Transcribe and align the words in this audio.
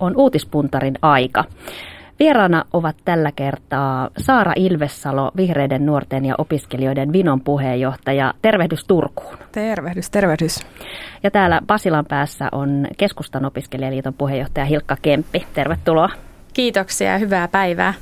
on 0.00 0.12
uutispuntarin 0.16 0.98
aika. 1.02 1.44
Vieraana 2.18 2.64
ovat 2.72 2.96
tällä 3.04 3.32
kertaa 3.36 4.08
Saara 4.16 4.52
Ilvessalo, 4.56 5.30
vihreiden 5.36 5.86
nuorten 5.86 6.24
ja 6.24 6.34
opiskelijoiden 6.38 7.12
Vinon 7.12 7.40
puheenjohtaja. 7.40 8.34
Tervehdys 8.42 8.84
Turkuun. 8.84 9.38
Tervehdys, 9.52 10.10
tervehdys. 10.10 10.66
Ja 11.22 11.30
täällä 11.30 11.60
Pasilan 11.66 12.06
päässä 12.06 12.48
on 12.52 12.86
Keskustan 12.96 13.44
opiskelijaliiton 13.44 14.14
puheenjohtaja 14.14 14.66
Hilkka 14.66 14.96
Kemppi. 15.02 15.46
Tervetuloa. 15.54 16.08
Kiitoksia 16.54 17.12
ja 17.12 17.18
hyvää 17.18 17.48
päivää. 17.48 17.94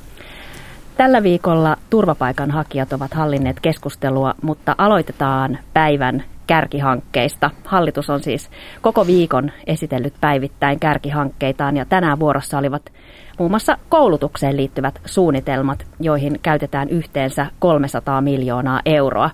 Tällä 0.97 1.23
viikolla 1.23 1.77
turvapaikanhakijat 1.89 2.93
ovat 2.93 3.13
hallinneet 3.13 3.59
keskustelua, 3.59 4.35
mutta 4.41 4.75
aloitetaan 4.77 5.57
päivän 5.73 6.23
kärkihankkeista. 6.47 7.51
Hallitus 7.65 8.09
on 8.09 8.23
siis 8.23 8.49
koko 8.81 9.07
viikon 9.07 9.51
esitellyt 9.67 10.13
päivittäin 10.21 10.79
kärkihankkeitaan 10.79 11.77
ja 11.77 11.85
tänään 11.85 12.19
vuorossa 12.19 12.57
olivat 12.57 12.91
muun 13.39 13.51
muassa 13.51 13.77
koulutukseen 13.89 14.57
liittyvät 14.57 15.01
suunnitelmat, 15.05 15.85
joihin 15.99 16.39
käytetään 16.43 16.89
yhteensä 16.89 17.45
300 17.59 18.21
miljoonaa 18.21 18.81
euroa. 18.85 19.29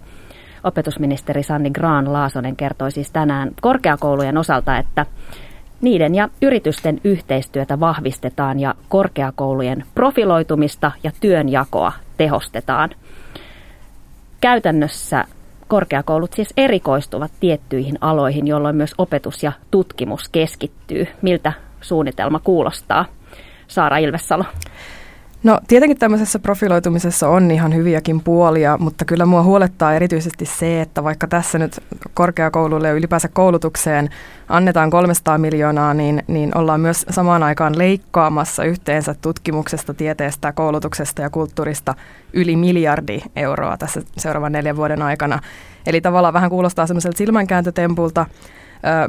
Opetusministeri 0.64 1.44
Sanni 1.44 1.72
Graan 1.72 2.14
Laasonen 2.14 2.56
kertoi 2.56 2.92
siis 2.92 3.12
tänään 3.12 3.52
korkeakoulujen 3.62 4.38
osalta, 4.38 4.78
että 4.78 5.06
niiden 5.82 6.16
ja 6.16 6.30
yritysten 6.42 7.02
yhteistyötä 7.04 7.80
vahvistetaan 7.80 8.60
ja 8.60 8.76
korkeakoulujen 8.90 9.86
profiloitumista 9.96 10.92
ja 11.04 11.12
työnjakoa 11.20 11.92
tehostetaan. 12.18 12.90
Käytännössä 14.42 15.26
korkeakoulut 15.74 16.34
siis 16.34 16.54
erikoistuvat 16.58 17.32
tiettyihin 17.40 17.98
aloihin, 18.02 18.48
jolloin 18.48 18.76
myös 18.76 18.94
opetus 18.98 19.44
ja 19.44 19.52
tutkimus 19.72 20.30
keskittyy. 20.30 21.08
Miltä 21.22 21.54
suunnitelma 21.82 22.40
kuulostaa? 22.40 23.06
Saara 23.68 23.98
Ilvessalo. 23.98 24.46
No 25.44 25.60
tietenkin 25.68 25.98
tämmöisessä 25.98 26.40
profiloitumisessa 26.40 27.30
on 27.30 27.52
ihan 27.52 27.76
hyviäkin 27.76 28.22
puolia, 28.22 28.78
mutta 28.78 29.06
kyllä 29.06 29.26
mua 29.26 29.44
huolettaa 29.44 29.94
erityisesti 29.94 30.46
se, 30.46 30.82
että 30.82 31.04
vaikka 31.04 31.28
tässä 31.28 31.60
nyt 31.60 31.80
korkeakouluille 32.14 32.88
ja 32.88 32.94
ylipäänsä 32.94 33.28
koulutukseen 33.28 34.10
annetaan 34.50 34.90
300 34.90 35.38
miljoonaa, 35.38 35.94
niin, 35.94 36.24
niin 36.28 36.58
ollaan 36.58 36.82
myös 36.82 37.06
samaan 37.10 37.44
aikaan 37.44 37.78
leikkaamassa 37.78 38.64
yhteensä 38.64 39.16
tutkimuksesta, 39.22 39.94
tieteestä, 39.94 40.52
koulutuksesta 40.52 41.22
ja 41.22 41.30
kulttuurista 41.30 41.96
yli 42.34 42.56
miljardi 42.56 43.20
euroa 43.36 43.78
tässä 43.78 44.02
seuraavan 44.18 44.52
neljän 44.52 44.76
vuoden 44.76 45.02
aikana. 45.02 45.40
Eli 45.88 46.02
tavallaan 46.02 46.34
vähän 46.34 46.50
kuulostaa 46.50 46.88
semmoiselta 46.88 47.18
silmänkääntötempulta. 47.18 48.26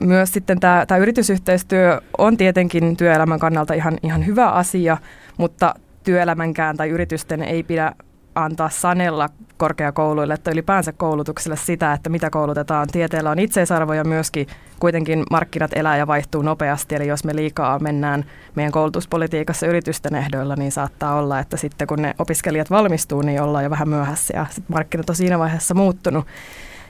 Myös 0.00 0.32
sitten 0.32 0.60
tämä, 0.60 0.84
tämä 0.86 0.98
yritysyhteistyö 0.98 2.00
on 2.18 2.36
tietenkin 2.36 2.96
työelämän 2.96 3.38
kannalta 3.38 3.74
ihan, 3.74 3.98
ihan 4.02 4.26
hyvä 4.26 4.50
asia, 4.50 4.96
mutta 5.36 5.74
työelämänkään 6.04 6.76
tai 6.76 6.88
yritysten 6.88 7.42
ei 7.42 7.62
pidä 7.62 7.92
antaa 8.34 8.68
sanella 8.68 9.28
korkeakouluille 9.56 10.36
tai 10.36 10.52
ylipäänsä 10.52 10.92
koulutukselle 10.92 11.56
sitä, 11.56 11.92
että 11.92 12.10
mitä 12.10 12.30
koulutetaan. 12.30 12.88
Tieteellä 12.92 13.30
on 13.30 13.38
itseisarvo 13.38 13.92
ja 13.92 14.04
myöskin 14.04 14.46
kuitenkin 14.80 15.24
markkinat 15.30 15.70
elää 15.74 15.96
ja 15.96 16.06
vaihtuu 16.06 16.42
nopeasti. 16.42 16.94
Eli 16.94 17.06
jos 17.06 17.24
me 17.24 17.36
liikaa 17.36 17.78
mennään 17.78 18.24
meidän 18.54 18.72
koulutuspolitiikassa 18.72 19.66
yritysten 19.66 20.14
ehdoilla, 20.14 20.56
niin 20.56 20.72
saattaa 20.72 21.14
olla, 21.14 21.38
että 21.38 21.56
sitten 21.56 21.86
kun 21.86 22.02
ne 22.02 22.14
opiskelijat 22.18 22.70
valmistuu, 22.70 23.22
niin 23.22 23.42
ollaan 23.42 23.64
jo 23.64 23.70
vähän 23.70 23.88
myöhässä 23.88 24.36
ja 24.36 24.46
markkinat 24.68 25.10
on 25.10 25.16
siinä 25.16 25.38
vaiheessa 25.38 25.74
muuttunut. 25.74 26.26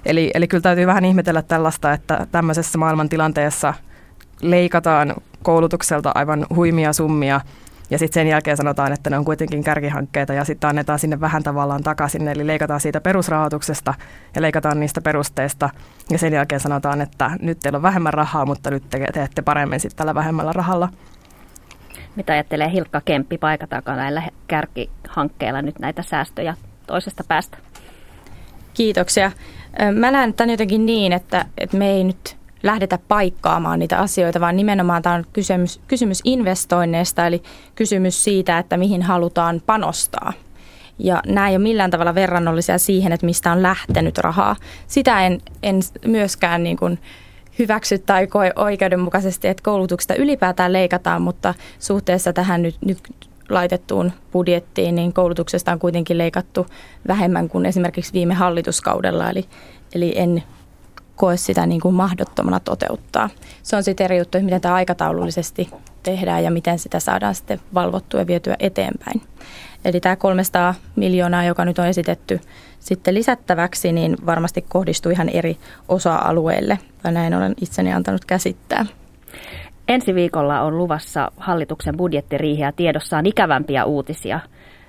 Eli, 0.07 0.31
eli 0.35 0.49
kyllä 0.49 0.63
täytyy 0.63 0.87
vähän 0.87 1.05
ihmetellä 1.05 1.43
tällaista, 1.43 1.93
että 1.93 2.27
tämmöisessä 2.33 2.79
maailmantilanteessa 2.79 3.75
leikataan 4.41 5.15
koulutukselta 5.43 6.13
aivan 6.15 6.47
huimia 6.55 6.93
summia– 6.93 7.41
ja 7.91 7.99
sitten 7.99 8.21
sen 8.21 8.27
jälkeen 8.29 8.57
sanotaan, 8.57 8.93
että 8.93 9.11
ne 9.11 9.19
on 9.19 9.25
kuitenkin 9.25 9.65
kärkihankkeita 9.65 10.35
ja 10.35 10.45
sitten 10.45 10.71
annetaan 10.71 10.99
sinne 10.99 11.21
vähän 11.21 11.43
tavallaan 11.43 11.83
takaisin. 11.83 12.29
Eli 12.29 12.47
leikataan 12.47 12.81
siitä 12.81 13.01
perusrahoituksesta 13.01 13.95
ja 14.35 14.43
leikataan 14.43 14.81
niistä 14.81 15.01
perusteista. 15.01 15.71
Ja 16.11 16.19
sen 16.19 16.33
jälkeen 16.33 16.61
sanotaan, 16.61 17.01
että 17.01 17.31
nyt 17.41 17.61
teillä 17.61 17.77
on 17.77 17.83
vähemmän 17.83 18.15
rahaa, 18.15 18.47
mutta 18.47 18.71
nyt 18.71 18.91
te 18.91 19.07
teette 19.13 19.43
paremmin 19.43 19.81
sitten 19.81 19.97
tällä 19.97 20.15
vähemmällä 20.15 20.53
rahalla. 20.53 20.89
Mitä 22.17 22.33
ajattelee 22.33 22.71
Hilkka 22.71 23.01
Kemppi, 23.05 23.39
paikataanko 23.39 23.93
näillä 23.93 24.23
kärkihankkeilla 24.47 25.63
nyt 25.63 25.79
näitä 25.79 26.03
säästöjä 26.03 26.55
toisesta 26.87 27.25
päästä? 27.29 27.59
Kiitoksia. 28.75 29.33
Mä 29.95 30.11
näen 30.11 30.35
tämän 30.35 30.51
jotenkin 30.51 30.87
niin, 30.87 31.13
että, 31.13 31.45
että 31.59 31.77
me 31.77 31.91
ei 31.91 32.05
nyt 32.05 32.37
lähdetä 32.65 32.99
paikkaamaan 33.09 33.79
niitä 33.79 33.99
asioita, 33.99 34.41
vaan 34.41 34.57
nimenomaan 34.57 35.03
tämä 35.03 35.15
on 35.15 35.25
kysymys, 35.33 35.81
kysymys 35.89 36.21
investoinneista, 36.25 37.27
eli 37.27 37.43
kysymys 37.75 38.25
siitä, 38.25 38.59
että 38.59 38.77
mihin 38.77 39.03
halutaan 39.03 39.63
panostaa. 39.67 40.33
Ja 40.99 41.23
nämä 41.27 41.49
ei 41.49 41.57
ole 41.57 41.63
millään 41.63 41.91
tavalla 41.91 42.15
verrannollisia 42.15 42.79
siihen, 42.79 43.13
että 43.13 43.27
mistä 43.27 43.53
on 43.53 43.63
lähtenyt 43.63 44.19
rahaa. 44.19 44.57
Sitä 44.87 45.27
en, 45.27 45.41
en 45.63 45.81
myöskään 46.07 46.63
niin 46.63 46.77
kuin 46.77 46.99
hyväksy 47.59 47.99
tai 47.99 48.27
koe 48.27 48.53
oikeudenmukaisesti, 48.57 49.49
että 49.49 49.63
koulutuksesta 49.63 50.15
ylipäätään 50.15 50.73
leikataan, 50.73 51.23
mutta 51.23 51.55
suhteessa 51.79 52.33
tähän 52.33 52.63
nyt, 52.63 52.77
nyt 52.85 52.99
laitettuun 53.49 54.13
budjettiin, 54.33 54.95
niin 54.95 55.13
koulutuksesta 55.13 55.73
on 55.73 55.79
kuitenkin 55.79 56.19
leikattu 56.19 56.67
vähemmän 57.09 57.49
kuin 57.49 57.67
esimerkiksi 57.67 58.13
viime 58.13 58.35
hallituskaudella. 58.35 59.31
Eli, 59.31 59.45
eli 59.95 60.13
en 60.17 60.43
koe 61.17 61.37
sitä 61.37 61.67
niin 61.67 61.81
kuin 61.81 61.95
mahdottomana 61.95 62.61
toteuttaa. 62.61 63.31
Se 63.63 63.77
on 63.77 63.83
sitten 63.83 64.05
eri 64.05 64.19
juttu, 64.19 64.41
miten 64.41 64.61
tämä 64.61 64.75
aikataulullisesti 64.75 65.71
tehdään 66.03 66.45
ja 66.45 66.51
miten 66.51 66.79
sitä 66.79 67.01
saadaan 67.01 67.35
sitten 67.35 67.61
valvottua 67.75 68.21
ja 68.21 68.27
vietyä 68.27 68.57
eteenpäin. 68.59 69.23
Eli 69.85 70.01
tämä 70.01 70.17
300 70.17 70.75
miljoonaa, 70.97 71.45
joka 71.45 71.65
nyt 71.65 71.79
on 71.79 71.87
esitetty 71.87 72.41
sitten 72.81 73.15
lisättäväksi, 73.15 73.93
niin 73.93 74.17
varmasti 74.27 74.65
kohdistuu 74.69 75.13
ihan 75.13 75.29
eri 75.29 75.57
osa-alueille, 75.89 76.79
tai 77.03 77.13
näin 77.13 77.35
olen 77.35 77.55
itseni 77.61 77.93
antanut 77.93 78.25
käsittää. 78.25 78.87
Ensi 79.89 80.15
viikolla 80.15 80.61
on 80.61 80.79
luvassa 80.79 81.33
hallituksen 81.37 81.97
budjettiriihiä 81.97 82.73
tiedossaan 82.73 83.27
ikävämpiä 83.27 83.85
uutisia 83.85 84.41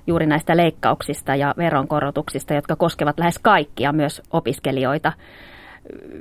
juuri 0.07 0.25
näistä 0.25 0.57
leikkauksista 0.57 1.35
ja 1.35 1.53
veronkorotuksista, 1.57 2.53
jotka 2.53 2.75
koskevat 2.75 3.19
lähes 3.19 3.39
kaikkia, 3.39 3.93
myös 3.93 4.21
opiskelijoita 4.31 5.13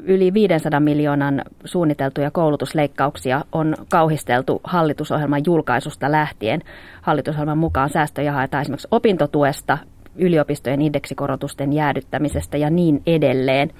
yli 0.04 0.34
500 0.34 0.80
miljoonan 0.80 1.42
suunniteltuja 1.64 2.30
koulutusleikkauksia 2.30 3.44
on 3.52 3.74
kauhisteltu 3.88 4.60
hallitusohjelman 4.64 5.42
julkaisusta 5.46 6.12
lähtien. 6.12 6.60
Hallitusohjelman 7.02 7.58
mukaan 7.58 7.90
säästöjä 7.90 8.32
haetaan 8.32 8.62
esimerkiksi 8.62 8.88
opintotuesta, 8.90 9.78
yliopistojen 10.16 10.82
indeksikorotusten 10.82 11.72
jäädyttämisestä 11.72 12.56
ja 12.56 12.70
niin 12.70 13.02
edelleen. 13.06 13.70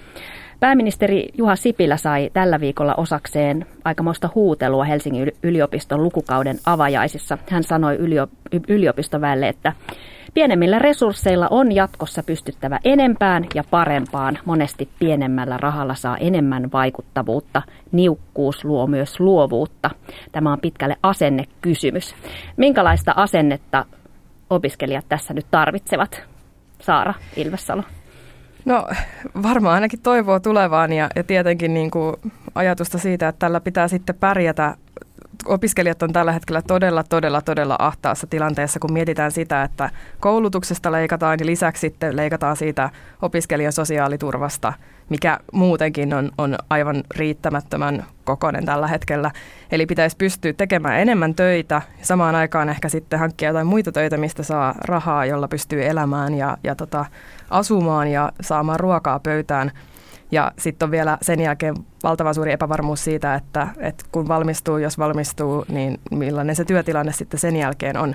Pääministeri 0.60 1.28
Juha 1.38 1.56
Sipilä 1.56 1.96
sai 1.96 2.30
tällä 2.32 2.60
viikolla 2.60 2.94
osakseen 2.94 3.66
aikamoista 3.84 4.28
huutelua 4.34 4.84
Helsingin 4.84 5.32
yliopiston 5.42 6.02
lukukauden 6.02 6.58
avajaisissa. 6.66 7.38
Hän 7.50 7.64
sanoi 7.64 7.98
yliopistoväelle, 8.68 9.48
että 9.48 9.72
Pienemmillä 10.34 10.78
resursseilla 10.78 11.48
on 11.50 11.72
jatkossa 11.72 12.22
pystyttävä 12.22 12.78
enempään 12.84 13.46
ja 13.54 13.64
parempaan. 13.70 14.38
Monesti 14.44 14.88
pienemmällä 14.98 15.56
rahalla 15.56 15.94
saa 15.94 16.16
enemmän 16.16 16.72
vaikuttavuutta. 16.72 17.62
Niukkuus 17.92 18.64
luo 18.64 18.86
myös 18.86 19.20
luovuutta. 19.20 19.90
Tämä 20.32 20.52
on 20.52 20.60
pitkälle 20.60 20.96
asennekysymys. 21.02 22.14
Minkälaista 22.56 23.12
asennetta 23.16 23.84
opiskelijat 24.50 25.04
tässä 25.08 25.34
nyt 25.34 25.46
tarvitsevat? 25.50 26.22
Saara 26.80 27.14
Ilvessalo. 27.36 27.82
No 28.64 28.88
varmaan 29.42 29.74
ainakin 29.74 30.00
toivoa 30.00 30.40
tulevaan 30.40 30.92
ja, 30.92 31.08
ja 31.16 31.24
tietenkin 31.24 31.74
niin 31.74 31.90
kuin 31.90 32.16
ajatusta 32.54 32.98
siitä, 32.98 33.28
että 33.28 33.38
tällä 33.38 33.60
pitää 33.60 33.88
sitten 33.88 34.14
pärjätä 34.14 34.76
opiskelijat 35.46 36.02
on 36.02 36.12
tällä 36.12 36.32
hetkellä 36.32 36.62
todella, 36.62 37.02
todella, 37.02 37.40
todella 37.40 37.76
ahtaassa 37.78 38.26
tilanteessa, 38.26 38.80
kun 38.80 38.92
mietitään 38.92 39.32
sitä, 39.32 39.62
että 39.62 39.90
koulutuksesta 40.20 40.92
leikataan 40.92 41.38
ja 41.40 41.46
lisäksi 41.46 41.80
sitten 41.80 42.16
leikataan 42.16 42.56
siitä 42.56 42.90
opiskelijan 43.22 43.72
sosiaaliturvasta, 43.72 44.72
mikä 45.08 45.38
muutenkin 45.52 46.14
on, 46.14 46.32
on 46.38 46.56
aivan 46.70 47.04
riittämättömän 47.16 48.04
kokoinen 48.24 48.64
tällä 48.64 48.86
hetkellä. 48.86 49.30
Eli 49.70 49.86
pitäisi 49.86 50.16
pystyä 50.16 50.52
tekemään 50.52 51.00
enemmän 51.00 51.34
töitä 51.34 51.82
ja 51.98 52.06
samaan 52.06 52.34
aikaan 52.34 52.68
ehkä 52.68 52.88
sitten 52.88 53.18
hankkia 53.18 53.48
jotain 53.48 53.66
muita 53.66 53.92
töitä, 53.92 54.16
mistä 54.16 54.42
saa 54.42 54.74
rahaa, 54.84 55.26
jolla 55.26 55.48
pystyy 55.48 55.86
elämään 55.86 56.34
ja, 56.34 56.56
ja 56.64 56.74
tota, 56.74 57.04
asumaan 57.50 58.08
ja 58.08 58.32
saamaan 58.40 58.80
ruokaa 58.80 59.18
pöytään– 59.18 59.70
ja 60.34 60.52
sitten 60.58 60.86
on 60.86 60.90
vielä 60.90 61.18
sen 61.22 61.40
jälkeen 61.40 61.74
valtavan 62.02 62.34
suuri 62.34 62.52
epävarmuus 62.52 63.04
siitä, 63.04 63.34
että, 63.34 63.68
että 63.78 64.04
kun 64.12 64.28
valmistuu, 64.28 64.78
jos 64.78 64.98
valmistuu, 64.98 65.64
niin 65.68 66.00
millainen 66.10 66.56
se 66.56 66.64
työtilanne 66.64 67.12
sitten 67.12 67.40
sen 67.40 67.56
jälkeen 67.56 67.96
on. 67.96 68.14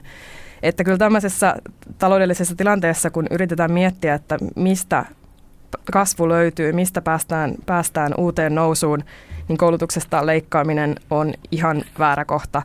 Että 0.63 0.83
kyllä 0.83 0.97
tämmöisessä 0.97 1.55
taloudellisessa 1.97 2.55
tilanteessa, 2.55 3.09
kun 3.11 3.27
yritetään 3.31 3.71
miettiä, 3.71 4.13
että 4.13 4.37
mistä 4.55 5.05
kasvu 5.91 6.29
löytyy, 6.29 6.71
mistä 6.71 7.01
päästään, 7.01 7.55
päästään 7.65 8.13
uuteen 8.17 8.55
nousuun, 8.55 9.03
niin 9.47 9.57
koulutuksesta 9.57 10.25
leikkaaminen 10.25 10.95
on 11.09 11.33
ihan 11.51 11.83
väärä 11.99 12.25
kohta. 12.25 12.61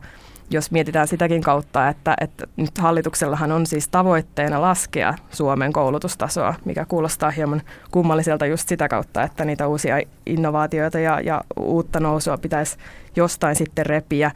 Jos 0.50 0.70
mietitään 0.70 1.08
sitäkin 1.08 1.42
kautta, 1.42 1.88
että, 1.88 2.14
että 2.20 2.46
nyt 2.56 2.78
hallituksellahan 2.78 3.52
on 3.52 3.66
siis 3.66 3.88
tavoitteena 3.88 4.60
laskea 4.60 5.14
Suomen 5.30 5.72
koulutustasoa, 5.72 6.54
mikä 6.64 6.84
kuulostaa 6.84 7.30
hieman 7.30 7.62
kummalliselta 7.90 8.46
just 8.46 8.68
sitä 8.68 8.88
kautta, 8.88 9.22
että 9.22 9.44
niitä 9.44 9.66
uusia 9.66 10.00
innovaatioita 10.26 10.98
ja, 10.98 11.20
ja 11.20 11.40
uutta 11.60 12.00
nousua 12.00 12.38
pitäisi 12.38 12.76
jostain 13.16 13.56
sitten 13.56 13.86
repiä. 13.86 14.30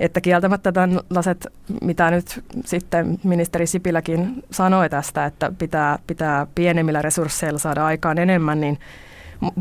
Että 0.00 0.20
kieltämättä 0.20 0.72
tällaiset, 0.72 1.46
mitä 1.82 2.10
nyt 2.10 2.44
sitten 2.64 3.18
ministeri 3.24 3.66
Sipiläkin 3.66 4.44
sanoi 4.50 4.90
tästä, 4.90 5.24
että 5.26 5.52
pitää, 5.58 5.98
pitää 6.06 6.46
pienemmillä 6.54 7.02
resursseilla 7.02 7.58
saada 7.58 7.86
aikaan 7.86 8.18
enemmän, 8.18 8.60
niin 8.60 8.78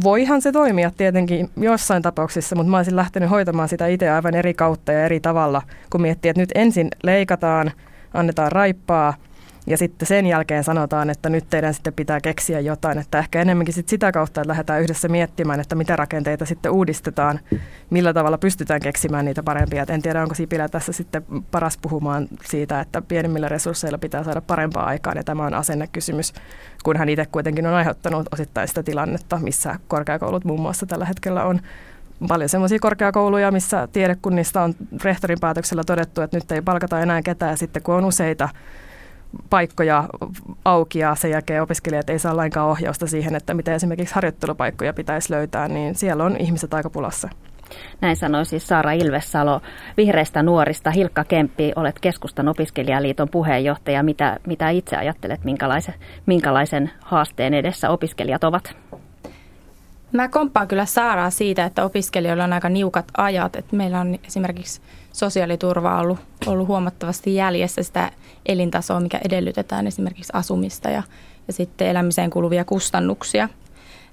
Voihan 0.03 0.41
se 0.41 0.51
toimia 0.51 0.91
tietenkin 0.97 1.50
jossain 1.57 2.01
tapauksissa, 2.01 2.56
mutta 2.56 2.71
mä 2.71 2.77
olisin 2.77 2.95
lähtenyt 2.95 3.30
hoitamaan 3.30 3.69
sitä 3.69 3.88
itse 3.88 4.09
aivan 4.09 4.35
eri 4.35 4.53
kautta 4.53 4.91
ja 4.91 5.06
eri 5.06 5.19
tavalla, 5.19 5.62
kun 5.89 6.01
miettii, 6.01 6.30
että 6.30 6.41
nyt 6.41 6.51
ensin 6.56 6.88
leikataan, 7.03 7.71
annetaan 8.13 8.51
raippaa– 8.51 9.13
ja 9.68 9.77
sitten 9.77 10.07
sen 10.07 10.25
jälkeen 10.25 10.63
sanotaan, 10.63 11.10
että 11.10 11.30
nyt 11.30 11.45
teidän 11.50 11.74
sitten 11.74 11.94
pitää 11.94 12.21
keksiä 12.21 12.60
jotain, 12.60 12.98
että 12.98 13.19
ehkä 13.19 13.42
enemmänkin 13.42 13.74
sit 13.74 13.89
sitä 13.89 14.12
kautta, 14.12 14.42
että 14.42 14.50
lähdetään 14.50 14.81
yhdessä 14.81 15.07
miettimään, 15.07 15.60
että 15.60 15.75
mitä 15.75 15.95
rakenteita 15.95 16.45
sitten 16.45 16.71
uudistetaan, 16.71 17.39
millä 17.89 18.13
tavalla 18.13 18.38
pystytään 18.38 18.80
keksimään 18.80 19.25
niitä 19.25 19.44
parempia. 19.44 19.83
Et 19.83 19.89
en 19.89 20.01
tiedä, 20.01 20.21
onko 20.21 20.36
Sipilä 20.36 20.69
tässä 20.69 20.92
sitten 20.92 21.24
paras 21.51 21.77
puhumaan 21.77 22.27
siitä, 22.45 22.80
että 22.80 23.01
pienemmillä 23.01 23.50
resursseilla 23.50 23.98
pitää 23.98 24.24
saada 24.24 24.42
parempaa 24.42 24.86
aikaan, 24.86 25.18
ja 25.18 25.24
tämä 25.24 25.45
on 25.45 25.54
asennekysymys, 25.54 26.33
kun 26.83 26.98
hän 26.98 27.09
itse 27.09 27.25
kuitenkin 27.25 27.68
on 27.68 27.74
aiheuttanut 27.74 28.27
osittain 28.33 28.68
sitä 28.68 28.83
tilannetta, 28.83 29.39
missä 29.39 29.80
korkeakoulut 29.88 30.45
muun 30.45 30.62
muassa 30.62 30.86
tällä 30.86 31.06
hetkellä 31.06 31.44
on 31.44 31.59
paljon 32.27 32.50
semmoisia 32.50 32.80
korkeakouluja, 32.80 33.51
missä 33.51 33.88
tiedekunnista 33.88 34.63
on 34.63 34.75
rehtorin 35.04 35.39
päätöksellä 35.39 35.83
todettu, 35.83 36.21
että 36.21 36.38
nyt 36.38 36.51
ei 36.51 36.62
palkata 36.62 37.01
enää 37.01 37.21
ketään, 37.21 37.51
ja 37.51 37.57
sitten 37.57 37.83
kun 37.83 37.95
on 37.95 38.06
useita 38.06 38.50
paikkoja 39.50 40.09
auki 40.65 41.00
ja 41.00 41.15
sen 41.15 41.31
jälkeen 41.31 41.62
opiskelijat 41.62 42.09
ei 42.09 42.19
saa 42.19 42.38
lainkaan 42.38 42.69
ohjausta 42.69 43.07
siihen, 43.07 43.35
että 43.35 43.53
miten 43.53 43.74
esimerkiksi 43.74 44.15
harjoittelupaikkoja 44.15 44.94
pitäisi 44.94 45.33
löytää, 45.33 45.68
niin 45.68 45.95
siellä 45.95 46.24
on 46.24 46.38
ihmiset 46.38 46.74
aika 46.74 46.89
pulassa. 46.89 47.30
Näin 48.01 48.15
sanoi 48.15 48.45
siis 48.45 48.68
Saara 48.68 48.91
Ilvessalo 48.91 49.62
vihreistä 49.97 50.44
nuorista. 50.44 50.91
Hilkka 50.91 51.24
Kemppi, 51.24 51.71
olet 51.75 52.00
keskustan 52.00 52.47
opiskelijaliiton 52.47 53.30
puheenjohtaja. 53.30 54.03
Mitä, 54.03 54.39
mitä 54.47 54.69
itse 54.69 54.95
ajattelet, 54.97 55.44
minkälaisen, 55.44 55.94
minkälaisen 56.25 56.91
haasteen 57.00 57.53
edessä 57.53 57.89
opiskelijat 57.89 58.44
ovat? 58.44 58.75
Mä 60.13 60.27
komppaan 60.27 60.68
kyllä 60.68 60.86
Saaraa 60.86 61.30
siitä, 61.30 61.65
että 61.65 61.86
opiskelijoilla 61.86 62.44
on 62.44 62.54
aika 62.54 62.69
niukat 62.69 63.06
ajat. 63.18 63.56
Että 63.56 63.75
meillä 63.75 64.00
on 64.00 64.19
esimerkiksi 64.27 64.81
sosiaaliturva 65.13 66.00
ollut, 66.00 66.19
ollut 66.45 66.68
huomattavasti 66.68 67.36
jäljessä 67.36 67.83
sitä 67.83 68.12
elintasoa, 68.45 69.00
mikä 69.00 69.19
edellytetään 69.25 69.88
esimerkiksi 69.88 70.33
asumista 70.36 70.89
ja, 70.89 71.04
ja 71.48 71.54
sitten 71.54 71.88
elämiseen 71.88 72.30
kuluvia 72.30 72.65
kustannuksia. 72.65 73.50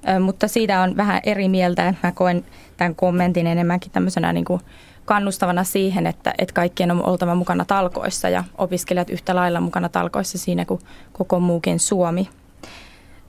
Ö, 0.09 0.21
mutta 0.21 0.49
siitä 0.49 0.81
on 0.81 0.97
vähän 0.97 1.21
eri 1.25 1.49
mieltä. 1.49 1.95
Mä 2.03 2.13
koen 2.13 2.45
tämän 2.77 2.95
kommentin 2.95 3.47
enemmänkin 3.47 3.93
tämmöisenä 3.93 4.33
niin 4.33 4.45
kuin 4.45 4.61
kannustavana 5.05 5.65
siihen, 5.65 6.07
että, 6.07 6.35
että 6.39 6.55
kaikkien 6.55 6.91
on 6.91 7.07
oltava 7.07 7.35
mukana 7.35 7.65
talkoissa 7.65 8.29
ja 8.29 8.45
opiskelijat 8.59 9.11
yhtä 9.11 9.35
lailla 9.37 9.61
mukana 9.61 9.89
talkoissa 9.89 10.39
siinä 10.39 10.65
kuin 10.65 10.81
koko 11.13 11.41
muukin 11.41 11.81
Suomi. 11.81 12.29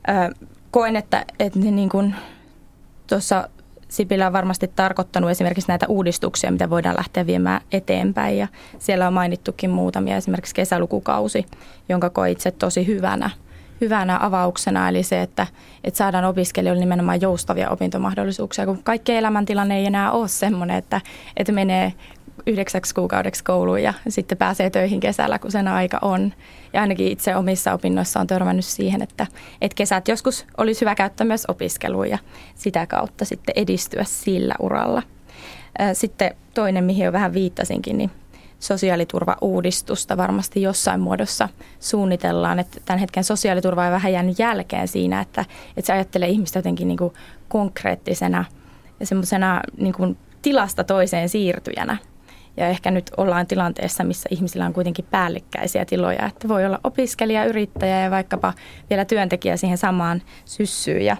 Ö, 0.09 0.35
koen, 0.71 0.95
että, 0.95 1.25
että 1.39 1.59
niin 1.59 1.89
kuin 1.89 2.15
tuossa 3.15 3.49
Sipilä 3.87 4.27
on 4.27 4.33
varmasti 4.33 4.71
tarkoittanut 4.75 5.29
esimerkiksi 5.29 5.67
näitä 5.67 5.85
uudistuksia, 5.87 6.51
mitä 6.51 6.69
voidaan 6.69 6.97
lähteä 6.97 7.25
viemään 7.25 7.61
eteenpäin. 7.71 8.37
Ja 8.37 8.47
siellä 8.79 9.07
on 9.07 9.13
mainittukin 9.13 9.69
muutamia, 9.69 10.17
esimerkiksi 10.17 10.55
kesälukukausi, 10.55 11.45
jonka 11.89 12.09
koin 12.09 12.31
itse 12.31 12.51
tosi 12.51 12.87
hyvänä, 12.87 13.29
hyvänä 13.81 14.17
avauksena. 14.21 14.89
Eli 14.89 15.03
se, 15.03 15.21
että, 15.21 15.47
että 15.83 15.97
saadaan 15.97 16.25
opiskelijoille 16.25 16.79
nimenomaan 16.79 17.21
joustavia 17.21 17.69
opintomahdollisuuksia, 17.69 18.65
kun 18.65 18.83
kaikki 18.83 19.15
elämäntilanne 19.15 19.77
ei 19.77 19.85
enää 19.85 20.11
ole 20.11 20.27
sellainen, 20.27 20.77
että, 20.77 21.01
että 21.37 21.51
menee 21.51 21.93
yhdeksäksi 22.47 22.95
kuukaudeksi 22.95 23.43
kouluun 23.43 23.83
ja 23.83 23.93
sitten 24.09 24.37
pääsee 24.37 24.69
töihin 24.69 24.99
kesällä, 24.99 25.39
kun 25.39 25.51
sen 25.51 25.67
aika 25.67 25.99
on. 26.01 26.33
Ja 26.73 26.81
ainakin 26.81 27.07
itse 27.07 27.35
omissa 27.35 27.73
opinnoissa 27.73 28.19
on 28.19 28.27
törmännyt 28.27 28.65
siihen, 28.65 29.01
että, 29.01 29.27
että 29.61 29.75
kesät 29.75 30.07
joskus 30.07 30.45
olisi 30.57 30.81
hyvä 30.81 30.95
käyttää 30.95 31.27
myös 31.27 31.45
opiskeluun 31.47 32.09
ja 32.09 32.17
sitä 32.55 32.87
kautta 32.87 33.25
sitten 33.25 33.53
edistyä 33.55 34.03
sillä 34.03 34.55
uralla. 34.59 35.03
Sitten 35.93 36.35
toinen, 36.53 36.83
mihin 36.83 37.05
jo 37.05 37.11
vähän 37.11 37.33
viittasinkin, 37.33 37.97
niin 37.97 38.11
sosiaaliturvauudistusta 38.59 40.17
varmasti 40.17 40.61
jossain 40.61 40.99
muodossa 40.99 41.49
suunnitellaan. 41.79 42.59
Että 42.59 42.77
tämän 42.85 42.99
hetken 42.99 43.23
sosiaaliturva 43.23 43.85
on 43.85 43.91
vähän 43.91 44.13
jäänyt 44.13 44.39
jälkeen 44.39 44.87
siinä, 44.87 45.21
että, 45.21 45.45
että 45.77 45.87
se 45.87 45.93
ajattelee 45.93 46.29
ihmistä 46.29 46.59
jotenkin 46.59 46.87
niin 46.87 46.97
kuin 46.97 47.13
konkreettisena 47.49 48.45
ja 48.99 49.05
semmoisena 49.05 49.61
niin 49.77 50.17
tilasta 50.41 50.83
toiseen 50.83 51.29
siirtyjänä. 51.29 51.97
Ja 52.57 52.67
ehkä 52.67 52.91
nyt 52.91 53.11
ollaan 53.17 53.47
tilanteessa, 53.47 54.03
missä 54.03 54.29
ihmisillä 54.31 54.65
on 54.65 54.73
kuitenkin 54.73 55.05
päällekkäisiä 55.11 55.85
tiloja, 55.85 56.25
että 56.25 56.47
voi 56.47 56.65
olla 56.65 56.79
opiskelija, 56.83 57.45
yrittäjä 57.45 57.99
ja 57.99 58.11
vaikkapa 58.11 58.53
vielä 58.89 59.05
työntekijä 59.05 59.57
siihen 59.57 59.77
samaan 59.77 60.21
syssyyn. 60.45 61.05
Ja, 61.05 61.17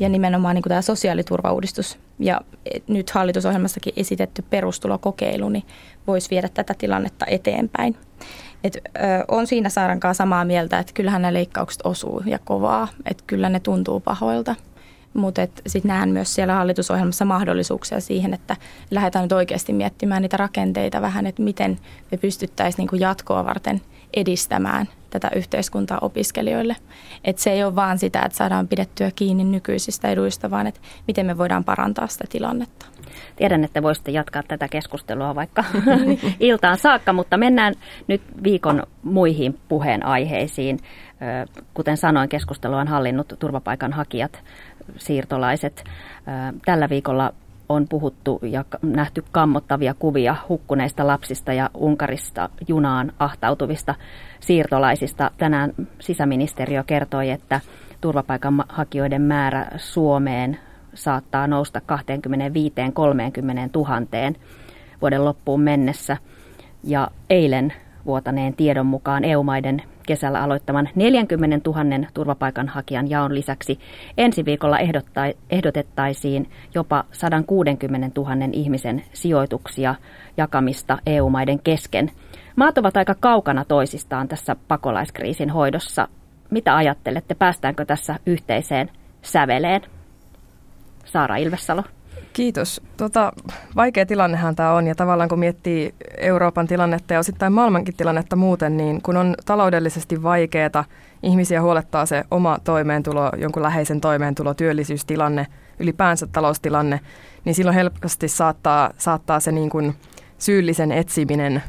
ja 0.00 0.08
nimenomaan 0.08 0.54
niin 0.54 0.62
kuin 0.62 0.70
tämä 0.70 0.82
sosiaaliturvauudistus 0.82 1.98
ja 2.18 2.40
nyt 2.88 3.10
hallitusohjelmassakin 3.10 3.92
esitetty 3.96 4.44
perustulokokeilu, 4.50 5.48
niin 5.48 5.64
voisi 6.06 6.30
viedä 6.30 6.48
tätä 6.48 6.74
tilannetta 6.78 7.26
eteenpäin. 7.26 7.96
Et, 8.64 8.76
ö, 8.76 9.00
on 9.28 9.46
siinä 9.46 9.68
Saarankaa 9.68 10.14
samaa 10.14 10.44
mieltä, 10.44 10.78
että 10.78 10.92
kyllähän 10.92 11.22
nämä 11.22 11.32
leikkaukset 11.32 11.80
osuu 11.84 12.22
ja 12.26 12.38
kovaa, 12.44 12.88
että 13.04 13.24
kyllä 13.26 13.48
ne 13.48 13.60
tuntuu 13.60 14.00
pahoilta– 14.00 14.54
mutta 15.14 15.46
sitten 15.66 15.88
näen 15.88 16.08
myös 16.08 16.34
siellä 16.34 16.54
hallitusohjelmassa 16.54 17.24
mahdollisuuksia 17.24 18.00
siihen, 18.00 18.34
että 18.34 18.56
lähdetään 18.90 19.22
nyt 19.22 19.32
oikeasti 19.32 19.72
miettimään 19.72 20.22
niitä 20.22 20.36
rakenteita 20.36 21.02
vähän, 21.02 21.26
että 21.26 21.42
miten 21.42 21.78
me 22.10 22.18
pystyttäisiin 22.18 22.88
niin 22.92 23.00
jatkoa 23.00 23.44
varten 23.44 23.80
edistämään 24.14 24.88
tätä 25.10 25.30
yhteiskuntaa 25.36 25.98
opiskelijoille. 26.00 26.76
Että 27.24 27.42
se 27.42 27.50
ei 27.50 27.64
ole 27.64 27.76
vaan 27.76 27.98
sitä, 27.98 28.22
että 28.22 28.38
saadaan 28.38 28.68
pidettyä 28.68 29.10
kiinni 29.16 29.44
nykyisistä 29.44 30.08
eduista, 30.08 30.50
vaan 30.50 30.66
että 30.66 30.80
miten 31.06 31.26
me 31.26 31.38
voidaan 31.38 31.64
parantaa 31.64 32.06
sitä 32.06 32.24
tilannetta. 32.28 32.86
Tiedän, 33.36 33.64
että 33.64 33.82
voisitte 33.82 34.10
jatkaa 34.10 34.42
tätä 34.48 34.68
keskustelua 34.68 35.34
vaikka 35.34 35.64
iltaan 36.40 36.78
saakka, 36.78 37.12
mutta 37.12 37.36
mennään 37.36 37.74
nyt 38.08 38.22
viikon 38.42 38.82
muihin 39.02 39.58
puheenaiheisiin. 39.68 40.78
Kuten 41.74 41.96
sanoin, 41.96 42.28
keskustelua 42.28 42.80
on 42.80 42.88
hallinnut 42.88 43.34
turvapaikanhakijat 43.38 44.42
siirtolaiset. 44.96 45.84
Tällä 46.64 46.88
viikolla 46.88 47.32
on 47.68 47.88
puhuttu 47.88 48.40
ja 48.42 48.64
nähty 48.82 49.24
kammottavia 49.32 49.94
kuvia 49.94 50.36
hukkuneista 50.48 51.06
lapsista 51.06 51.52
ja 51.52 51.70
Unkarista 51.74 52.48
junaan 52.68 53.12
ahtautuvista 53.18 53.94
siirtolaisista. 54.40 55.30
Tänään 55.38 55.72
sisäministeriö 56.00 56.84
kertoi, 56.86 57.30
että 57.30 57.60
turvapaikanhakijoiden 58.00 59.22
määrä 59.22 59.66
Suomeen 59.76 60.58
saattaa 60.94 61.46
nousta 61.46 61.78
25-30 61.78 61.82
000 63.74 64.32
vuoden 65.00 65.24
loppuun 65.24 65.60
mennessä. 65.60 66.16
Ja 66.84 67.08
eilen 67.30 67.72
vuotaneen 68.06 68.54
tiedon 68.54 68.86
mukaan 68.86 69.24
EU-maiden 69.24 69.82
kesällä 70.12 70.42
aloittaman 70.42 70.88
40 70.94 71.70
000 71.70 72.06
turvapaikanhakijan 72.14 73.10
jaon 73.10 73.34
lisäksi 73.34 73.80
ensi 74.18 74.44
viikolla 74.44 74.78
ehdotettaisiin 75.50 76.50
jopa 76.74 77.04
160 77.12 78.20
000 78.20 78.32
ihmisen 78.52 79.02
sijoituksia 79.12 79.94
jakamista 80.36 80.98
EU-maiden 81.06 81.58
kesken. 81.58 82.10
Maat 82.56 82.78
ovat 82.78 82.96
aika 82.96 83.14
kaukana 83.20 83.64
toisistaan 83.64 84.28
tässä 84.28 84.56
pakolaiskriisin 84.68 85.50
hoidossa. 85.50 86.08
Mitä 86.50 86.76
ajattelette, 86.76 87.34
päästäänkö 87.34 87.84
tässä 87.84 88.18
yhteiseen 88.26 88.90
säveleen? 89.22 89.80
Saara 91.04 91.36
Ilvessalo. 91.36 91.82
Kiitos. 92.32 92.82
Tota, 92.96 93.32
vaikea 93.76 94.06
tilannehan 94.06 94.56
tämä 94.56 94.72
on 94.72 94.86
ja 94.86 94.94
tavallaan 94.94 95.28
kun 95.28 95.38
miettii 95.38 95.94
Euroopan 96.18 96.66
tilannetta 96.66 97.12
ja 97.14 97.18
osittain 97.18 97.52
maailmankin 97.52 97.96
tilannetta 97.96 98.36
muuten, 98.36 98.76
niin 98.76 99.02
kun 99.02 99.16
on 99.16 99.34
taloudellisesti 99.44 100.22
vaikeaa, 100.22 100.84
ihmisiä 101.22 101.62
huolettaa 101.62 102.06
se 102.06 102.24
oma 102.30 102.58
toimeentulo, 102.64 103.30
jonkun 103.36 103.62
läheisen 103.62 104.00
toimeentulo, 104.00 104.54
työllisyystilanne, 104.54 105.46
ylipäänsä 105.78 106.26
taloustilanne, 106.26 107.00
niin 107.44 107.54
silloin 107.54 107.74
helposti 107.74 108.28
saattaa, 108.28 108.90
saattaa 108.98 109.40
se 109.40 109.52
niin 109.52 109.70
kuin 109.70 109.94
syyllisen 110.38 110.92
etsiminen 110.92 111.62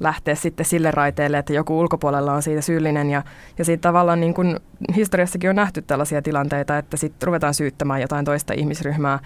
lähteä 0.00 0.34
sitten 0.34 0.66
sille 0.66 0.90
raiteelle, 0.90 1.38
että 1.38 1.52
joku 1.52 1.80
ulkopuolella 1.80 2.32
on 2.32 2.42
siitä 2.42 2.60
syyllinen. 2.60 3.10
Ja, 3.10 3.22
ja 3.58 3.64
siitä 3.64 3.80
tavallaan 3.80 4.20
niin 4.20 4.34
kuin 4.34 4.56
historiassakin 4.96 5.50
on 5.50 5.56
nähty 5.56 5.82
tällaisia 5.82 6.22
tilanteita, 6.22 6.78
että 6.78 6.96
sitten 6.96 7.26
ruvetaan 7.26 7.54
syyttämään 7.54 8.00
jotain 8.00 8.24
toista 8.24 8.54
ihmisryhmää. 8.54 9.18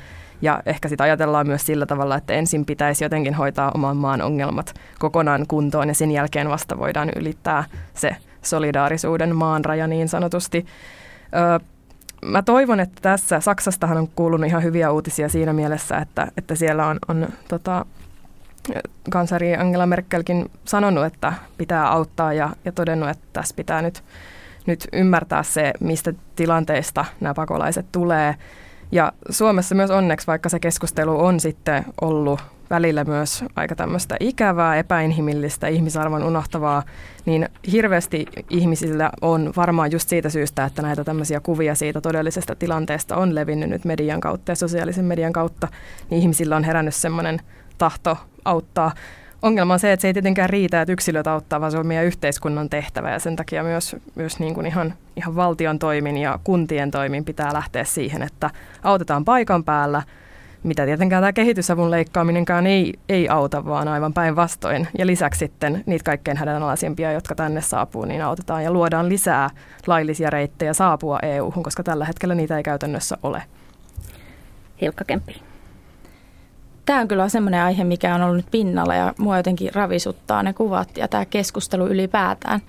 Ja 0.42 0.62
ehkä 0.66 0.88
sitten 0.88 1.04
ajatellaan 1.04 1.46
myös 1.46 1.66
sillä 1.66 1.86
tavalla, 1.86 2.16
että 2.16 2.32
ensin 2.32 2.64
pitäisi 2.64 3.04
jotenkin 3.04 3.34
hoitaa 3.34 3.70
oman 3.74 3.96
maan 3.96 4.22
ongelmat 4.22 4.74
kokonaan 4.98 5.44
kuntoon 5.48 5.88
ja 5.88 5.94
sen 5.94 6.10
jälkeen 6.10 6.48
vasta 6.48 6.78
voidaan 6.78 7.10
ylittää 7.16 7.64
se 7.94 8.16
solidaarisuuden 8.42 9.36
maanraja 9.36 9.86
niin 9.86 10.08
sanotusti. 10.08 10.66
Öö, 11.34 11.58
mä 12.24 12.42
toivon, 12.42 12.80
että 12.80 12.98
tässä, 13.02 13.40
Saksastahan 13.40 13.98
on 13.98 14.08
kuulunut 14.16 14.46
ihan 14.46 14.62
hyviä 14.62 14.90
uutisia 14.90 15.28
siinä 15.28 15.52
mielessä, 15.52 15.98
että, 15.98 16.28
että 16.36 16.54
siellä 16.54 16.86
on, 16.86 16.98
on 17.08 17.28
tota, 17.48 17.86
kansari 19.10 19.56
Angela 19.56 19.86
Merkelkin 19.86 20.50
sanonut, 20.64 21.04
että 21.04 21.32
pitää 21.58 21.90
auttaa 21.90 22.32
ja, 22.32 22.50
ja 22.64 22.72
todennut, 22.72 23.08
että 23.08 23.26
tässä 23.32 23.54
pitää 23.54 23.82
nyt, 23.82 24.04
nyt 24.66 24.88
ymmärtää 24.92 25.42
se, 25.42 25.72
mistä 25.80 26.12
tilanteista 26.36 27.04
nämä 27.20 27.34
pakolaiset 27.34 27.86
tulee. 27.92 28.34
Ja 28.92 29.12
Suomessa 29.30 29.74
myös 29.74 29.90
onneksi, 29.90 30.26
vaikka 30.26 30.48
se 30.48 30.60
keskustelu 30.60 31.24
on 31.24 31.40
sitten 31.40 31.84
ollut 32.00 32.40
välillä 32.72 33.04
myös 33.04 33.44
aika 33.56 33.74
tämmöistä 33.74 34.16
ikävää, 34.20 34.76
epäinhimillistä, 34.76 35.68
ihmisarvon 35.68 36.22
unohtavaa, 36.22 36.82
niin 37.26 37.48
hirveästi 37.72 38.26
ihmisillä 38.50 39.10
on 39.20 39.52
varmaan 39.56 39.92
just 39.92 40.08
siitä 40.08 40.28
syystä, 40.28 40.64
että 40.64 40.82
näitä 40.82 41.04
tämmöisiä 41.04 41.40
kuvia 41.40 41.74
siitä 41.74 42.00
todellisesta 42.00 42.56
tilanteesta 42.56 43.16
on 43.16 43.34
levinnyt 43.34 43.70
nyt 43.70 43.84
median 43.84 44.20
kautta 44.20 44.52
ja 44.52 44.56
sosiaalisen 44.56 45.04
median 45.04 45.32
kautta, 45.32 45.68
niin 46.10 46.22
ihmisillä 46.22 46.56
on 46.56 46.64
herännyt 46.64 46.94
semmoinen 46.94 47.40
tahto 47.82 48.18
auttaa. 48.44 48.92
Ongelma 49.42 49.72
on 49.72 49.78
se, 49.78 49.92
että 49.92 50.00
se 50.02 50.08
ei 50.08 50.12
tietenkään 50.12 50.50
riitä, 50.50 50.82
että 50.82 50.92
yksilöt 50.92 51.26
auttaa, 51.26 51.60
vaan 51.60 51.72
se 51.72 51.78
on 51.78 51.86
meidän 51.86 52.04
yhteiskunnan 52.04 52.70
tehtävä 52.70 53.10
ja 53.10 53.18
sen 53.18 53.36
takia 53.36 53.62
myös, 53.62 53.96
myös 54.14 54.38
niin 54.38 54.54
kuin 54.54 54.66
ihan, 54.66 54.94
ihan 55.16 55.36
valtion 55.36 55.78
toimin 55.78 56.16
ja 56.16 56.38
kuntien 56.44 56.90
toimin 56.90 57.24
pitää 57.24 57.52
lähteä 57.52 57.84
siihen, 57.84 58.22
että 58.22 58.50
autetaan 58.82 59.24
paikan 59.24 59.64
päällä, 59.64 60.02
mitä 60.62 60.84
tietenkään 60.84 61.22
tämä 61.22 61.32
kehitysavun 61.32 61.90
leikkaaminenkaan 61.90 62.66
ei, 62.66 62.94
ei 63.08 63.28
auta, 63.28 63.64
vaan 63.64 63.88
aivan 63.88 64.12
päinvastoin. 64.12 64.88
Ja 64.98 65.06
lisäksi 65.06 65.38
sitten 65.38 65.82
niitä 65.86 66.04
kaikkein 66.04 66.36
hädänalaisimpia, 66.36 67.12
jotka 67.12 67.34
tänne 67.34 67.60
saapuu, 67.60 68.04
niin 68.04 68.24
autetaan 68.24 68.64
ja 68.64 68.72
luodaan 68.72 69.08
lisää 69.08 69.50
laillisia 69.86 70.30
reittejä 70.30 70.72
saapua 70.72 71.18
EU-hun, 71.22 71.62
koska 71.62 71.82
tällä 71.82 72.04
hetkellä 72.04 72.34
niitä 72.34 72.56
ei 72.56 72.62
käytännössä 72.62 73.18
ole. 73.22 73.42
Hilkka 74.80 75.04
Kemppi 75.04 75.51
tämä 76.86 77.00
on 77.00 77.08
kyllä 77.08 77.28
semmoinen 77.28 77.62
aihe, 77.62 77.84
mikä 77.84 78.14
on 78.14 78.22
ollut 78.22 78.36
nyt 78.36 78.50
pinnalla 78.50 78.94
ja 78.94 79.14
mua 79.18 79.36
jotenkin 79.36 79.74
ravisuttaa 79.74 80.42
ne 80.42 80.52
kuvat 80.52 80.96
ja 80.96 81.08
tämä 81.08 81.24
keskustelu 81.24 81.86
ylipäätään. 81.86 82.60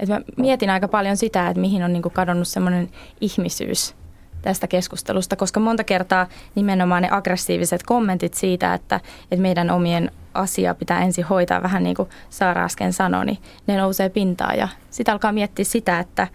Et 0.00 0.08
mä 0.08 0.20
mietin 0.36 0.70
aika 0.70 0.88
paljon 0.88 1.16
sitä, 1.16 1.48
että 1.48 1.60
mihin 1.60 1.84
on 1.84 1.92
niinku 1.92 2.10
kadonnut 2.10 2.48
semmoinen 2.48 2.90
ihmisyys 3.20 3.94
tästä 4.42 4.66
keskustelusta, 4.66 5.36
koska 5.36 5.60
monta 5.60 5.84
kertaa 5.84 6.26
nimenomaan 6.54 7.02
ne 7.02 7.08
aggressiiviset 7.10 7.82
kommentit 7.82 8.34
siitä, 8.34 8.74
että, 8.74 9.00
että 9.30 9.42
meidän 9.42 9.70
omien 9.70 10.10
asia 10.34 10.74
pitää 10.74 11.00
ensin 11.02 11.24
hoitaa 11.24 11.62
vähän 11.62 11.82
niin 11.82 11.96
kuin 11.96 12.08
Saara 12.30 12.64
äsken 12.64 12.92
sanoi, 12.92 13.26
niin 13.26 13.38
ne 13.66 13.76
nousee 13.76 14.08
pintaan 14.08 14.58
ja 14.58 14.68
sitten 14.90 15.12
alkaa 15.12 15.32
miettiä 15.32 15.64
sitä, 15.64 15.98
että, 15.98 16.28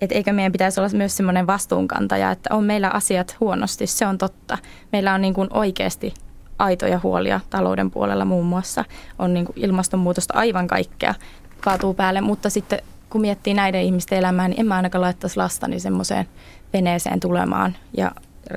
että 0.00 0.14
eikö 0.14 0.32
meidän 0.32 0.52
pitäisi 0.52 0.80
olla 0.80 0.90
myös 0.92 1.16
semmoinen 1.16 1.46
vastuunkantaja, 1.46 2.30
että 2.30 2.54
on 2.54 2.64
meillä 2.64 2.88
asiat 2.88 3.36
huonosti, 3.40 3.86
se 3.86 4.06
on 4.06 4.18
totta. 4.18 4.58
Meillä 4.92 5.14
on 5.14 5.20
niin 5.20 5.34
kuin 5.34 5.48
oikeasti 5.52 6.14
aitoja 6.62 7.00
huolia 7.02 7.40
talouden 7.50 7.90
puolella 7.90 8.24
muun 8.24 8.46
muassa. 8.46 8.84
On 9.18 9.34
niin 9.34 9.46
kuin 9.46 9.58
ilmastonmuutosta 9.58 10.34
aivan 10.34 10.66
kaikkea 10.66 11.14
kaatuu 11.60 11.94
päälle, 11.94 12.20
mutta 12.20 12.50
sitten 12.50 12.78
kun 13.10 13.20
miettii 13.20 13.54
näiden 13.54 13.82
ihmisten 13.82 14.18
elämää, 14.18 14.48
niin 14.48 14.60
en 14.60 14.66
mä 14.66 14.76
ainakaan 14.76 15.02
laittaisi 15.02 15.36
lastani 15.36 15.80
semmoiseen 15.80 16.28
veneeseen 16.72 17.20
tulemaan 17.20 17.76
ja 17.96 18.12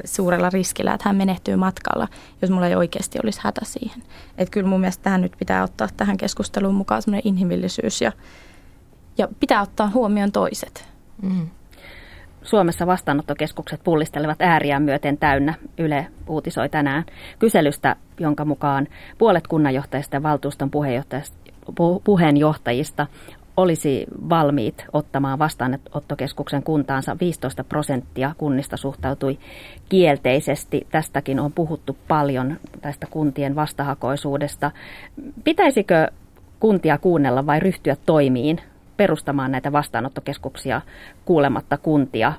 suurella 0.05 0.50
riskillä, 0.50 0.93
että 0.93 1.09
hän 1.09 1.15
menehtyy 1.15 1.55
matkalla, 1.55 2.07
jos 2.41 2.51
mulla 2.51 2.67
ei 2.67 2.75
oikeasti 2.75 3.19
olisi 3.24 3.39
hätä 3.43 3.62
siihen. 3.63 4.03
Että 4.38 4.51
kyllä 4.51 4.67
mun 4.67 4.79
mielestä 4.79 5.03
tähän 5.03 5.21
nyt 5.21 5.33
pitää 5.39 5.63
ottaa 5.63 5.88
tähän 5.97 6.17
keskusteluun 6.17 6.75
mukaan 6.75 7.01
semmoinen 7.01 7.27
inhimillisyys 7.27 8.01
ja, 8.01 8.12
ja 9.17 9.27
pitää 9.39 9.62
ottaa 9.62 9.91
huomioon 9.93 10.31
toiset. 10.31 10.88
Mm. 11.21 11.50
Suomessa 12.46 12.88
vastaanottokeskukset 12.88 13.82
pullistelevat 13.84 14.42
ääriään 14.42 14.84
myöten 14.84 15.18
täynnä. 15.18 15.54
Yle 15.78 16.08
uutisoi 16.28 16.70
tänään 16.70 17.06
kyselystä, 17.40 17.96
jonka 18.20 18.46
mukaan 18.46 18.88
puolet 19.18 19.48
kunnanjohtajista 19.48 20.16
ja 20.16 20.24
valtuuston 20.24 20.72
puheenjohtajista 22.04 23.08
olisi 23.58 24.06
valmiit 24.30 24.86
ottamaan 24.94 25.40
vastaanottokeskuksen 25.40 26.64
kuntaansa. 26.64 27.18
15 27.20 27.64
prosenttia 27.64 28.36
kunnista 28.38 28.78
suhtautui 28.78 29.40
kielteisesti. 29.90 30.88
Tästäkin 30.92 31.40
on 31.40 31.54
puhuttu 31.54 31.98
paljon, 32.08 32.58
tästä 32.82 33.08
kuntien 33.10 33.56
vastahakoisuudesta. 33.56 34.72
Pitäisikö 35.44 36.08
kuntia 36.60 36.98
kuunnella 36.98 37.46
vai 37.46 37.60
ryhtyä 37.60 37.96
toimiin 38.06 38.62
perustamaan 38.98 39.52
näitä 39.52 39.72
vastaanottokeskuksia 39.72 40.82
kuulematta 41.25 41.78
kuntia. 41.78 42.34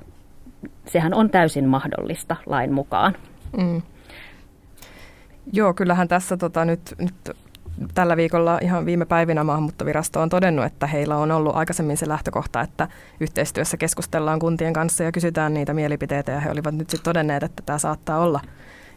Sehän 0.85 1.13
on 1.13 1.29
täysin 1.29 1.65
mahdollista 1.65 2.35
lain 2.45 2.73
mukaan. 2.73 3.15
Mm. 3.57 3.81
Joo, 5.53 5.73
kyllähän 5.73 6.07
tässä 6.07 6.37
tota, 6.37 6.65
nyt, 6.65 6.95
nyt 6.97 7.37
tällä 7.93 8.17
viikolla 8.17 8.59
ihan 8.61 8.85
viime 8.85 9.05
päivinä 9.05 9.43
maahanmuuttovirasto 9.43 10.21
on 10.21 10.29
todennut, 10.29 10.65
että 10.65 10.87
heillä 10.87 11.17
on 11.17 11.31
ollut 11.31 11.55
aikaisemmin 11.55 11.97
se 11.97 12.07
lähtökohta, 12.07 12.61
että 12.61 12.87
yhteistyössä 13.19 13.77
keskustellaan 13.77 14.39
kuntien 14.39 14.73
kanssa 14.73 15.03
ja 15.03 15.11
kysytään 15.11 15.53
niitä 15.53 15.73
mielipiteitä 15.73 16.31
ja 16.31 16.39
he 16.39 16.51
olivat 16.51 16.75
nyt 16.75 16.89
sitten 16.89 17.03
todenneet, 17.03 17.43
että 17.43 17.63
tämä 17.65 17.79
saattaa 17.79 18.19
olla, 18.19 18.39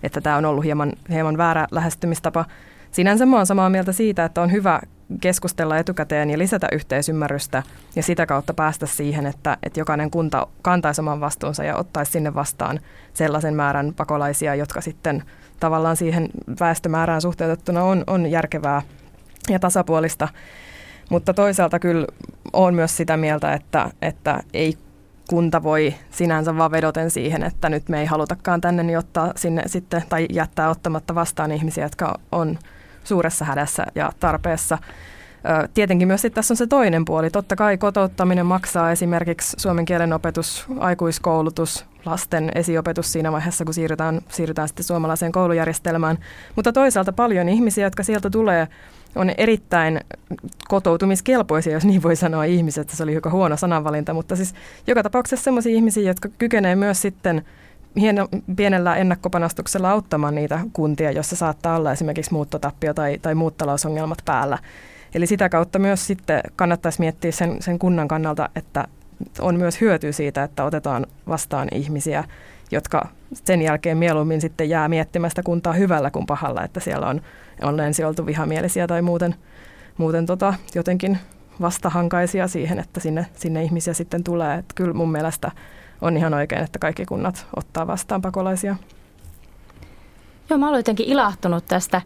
että 0.03 0.21
tämä 0.21 0.37
on 0.37 0.45
ollut 0.45 0.65
hieman, 0.65 0.93
hieman 1.11 1.39
väärä 1.39 1.67
lähestymistapa. 1.71 2.45
Sinänsä 2.91 3.27
mä 3.27 3.37
olen 3.37 3.47
samaa 3.47 3.71
mieltä 3.71 3.93
siitä, 3.93 4.25
että 4.25 4.43
on 4.43 4.53
hyvä 4.53 4.81
keskustella 5.21 5.79
etukäteen 5.79 6.31
ja 6.31 6.39
lisätä 6.39 6.69
yhteisymmärrystä 6.73 7.63
ja 7.97 8.03
sitä 8.03 8.27
kautta 8.27 8.55
päästä 8.55 8.87
siihen, 8.87 9.27
että, 9.27 9.57
että 9.63 9.81
jokainen 9.81 10.11
kunta 10.11 10.47
kantaisi 10.63 11.01
oman 11.01 11.21
vastuunsa 11.21 11.65
ja 11.65 11.77
ottaisi 11.77 12.13
sinne 12.13 12.35
vastaan 12.35 12.81
sellaisen 13.15 13.55
määrän 13.55 13.95
pakolaisia, 13.97 14.55
jotka 14.55 14.81
sitten 14.81 15.23
tavallaan 15.61 15.97
siihen 15.97 16.29
väestömäärään 16.61 17.21
suhteutettuna 17.21 17.83
on, 17.83 18.05
on 18.07 18.31
järkevää 18.31 18.83
ja 19.49 19.59
tasapuolista. 19.59 20.29
Mutta 21.11 21.35
toisaalta 21.35 21.79
kyllä 21.79 22.07
on 22.53 22.75
myös 22.75 22.97
sitä 22.97 23.17
mieltä, 23.17 23.55
että, 23.55 23.91
että 24.03 24.41
ei 24.55 24.79
kunta 25.31 25.63
voi 25.63 25.95
sinänsä 26.11 26.57
vaan 26.57 26.71
vedoten 26.71 27.11
siihen, 27.11 27.43
että 27.43 27.69
nyt 27.69 27.89
me 27.89 28.01
ei 28.01 28.07
halutakaan 28.07 28.61
tänne 28.61 28.83
niin 28.83 28.99
ottaa 28.99 29.33
sinne 29.37 29.63
sitten 29.67 30.03
tai 30.09 30.27
jättää 30.31 30.71
ottamatta 30.71 31.15
vastaan 31.15 31.53
ihmisiä, 31.53 31.85
jotka 31.85 32.21
on 32.33 32.59
suuressa 33.05 33.45
hädässä 33.45 33.87
ja 33.95 34.13
tarpeessa. 34.21 34.79
Tietenkin 35.75 36.09
myös 36.09 36.27
tässä 36.35 36.53
on 36.53 36.57
se 36.57 36.67
toinen 36.67 37.05
puoli. 37.05 37.31
Totta 37.31 37.57
kai 37.57 37.79
kotouttaminen 37.79 38.47
maksaa 38.47 38.93
esimerkiksi 38.93 39.57
suomen 39.61 39.85
kielen 39.85 40.13
opetus, 40.13 40.67
aikuiskoulutus, 40.79 41.85
lasten 42.05 42.51
esiopetus 42.55 43.13
siinä 43.13 43.33
vaiheessa, 43.33 43.65
kun 43.65 43.75
siirrytään, 43.75 44.21
siirrytään 44.29 44.69
sitten 44.69 44.85
suomalaiseen 44.85 45.33
koulujärjestelmään. 45.33 46.19
Mutta 46.57 46.73
toisaalta 46.73 47.13
paljon 47.13 47.49
ihmisiä, 47.49 47.87
jotka 47.87 48.03
sieltä 48.03 48.31
tulee, 48.31 48.69
on 49.15 49.31
erittäin 49.39 50.01
kotoutumiskelpoisia, 50.69 51.73
jos 51.73 51.85
niin 51.85 52.03
voi 52.03 52.17
sanoa 52.17 52.45
ihmiset. 52.45 52.91
Se 52.91 53.03
oli 53.03 53.15
joka 53.15 53.31
huono 53.31 53.57
sananvalinta, 53.57 54.15
mutta 54.15 54.37
siis 54.37 54.55
joka 54.87 55.03
tapauksessa 55.03 55.45
sellaisia 55.45 55.75
ihmisiä, 55.75 56.03
jotka 56.03 56.29
kykenevät 56.39 56.79
myös 56.79 57.03
sitten– 57.03 57.43
hieno, 57.97 58.29
pienellä 58.57 58.97
ennakkopanostuksella 58.97 59.91
auttamaan 59.91 60.35
niitä 60.35 60.61
kuntia, 60.73 61.11
joissa 61.11 61.37
saattaa 61.37 61.77
olla 61.77 61.93
esimerkiksi 61.93 62.33
muuttotappio 62.33 62.95
tai, 62.95 63.19
tai 63.23 63.35
muut 63.35 63.57
talousongelmat 63.57 64.19
päällä. 64.25 64.59
Eli 65.15 65.27
sitä 65.27 65.49
kautta 65.49 65.79
myös 65.79 66.07
sitten 66.07 66.41
kannattaisi 66.57 67.01
miettiä 67.01 67.33
sen, 67.33 67.63
sen 67.63 67.79
kunnan 67.79 68.09
kannalta, 68.09 68.49
että 68.57 68.89
on 69.41 69.57
myös 69.57 69.81
hyöty 69.81 70.13
siitä, 70.13 70.43
että 70.43 70.65
otetaan 70.65 71.07
vastaan 71.29 71.69
ihmisiä, 71.73 72.25
jotka 72.71 73.09
sen 73.35 73.63
jälkeen 73.63 73.99
mieluummin 73.99 74.41
sitten 74.41 74.69
jää 74.69 74.89
miettimään 74.89 75.31
sitä 75.31 75.43
kuntaa 75.43 75.73
hyvällä 75.73 76.11
kuin 76.11 76.27
pahalla, 76.27 76.65
että 76.65 76.81
siellä 76.81 77.07
on, 77.07 77.21
on 77.63 77.81
ensin 77.81 78.07
oltu 78.07 78.27
vihamielisiä 78.27 78.87
tai 78.87 79.03
muuten, 79.03 79.35
muuten 79.99 80.27
tota, 80.27 80.55
jotenkin 80.75 81.19
vastahankaisia 81.61 82.49
siihen, 82.49 82.79
että 82.79 83.01
sinne, 83.01 83.27
sinne 83.35 83.63
ihmisiä 83.65 83.95
sitten 83.95 84.25
tulee. 84.25 84.59
Että 84.59 84.75
kyllä 84.75 84.95
mun 84.95 85.13
mielestä 85.13 85.51
on 86.01 86.17
ihan 86.17 86.35
oikein, 86.35 86.65
että 86.65 86.79
kaikki 86.79 87.07
kunnat 87.07 87.47
ottaa 87.57 87.87
vastaan 87.87 88.23
pakolaisia. 88.23 88.77
Joo, 90.51 90.59
mä 90.59 90.69
olen 90.69 90.79
jotenkin 90.79 91.07
ilahtunut 91.07 91.67
tästä 91.67 92.03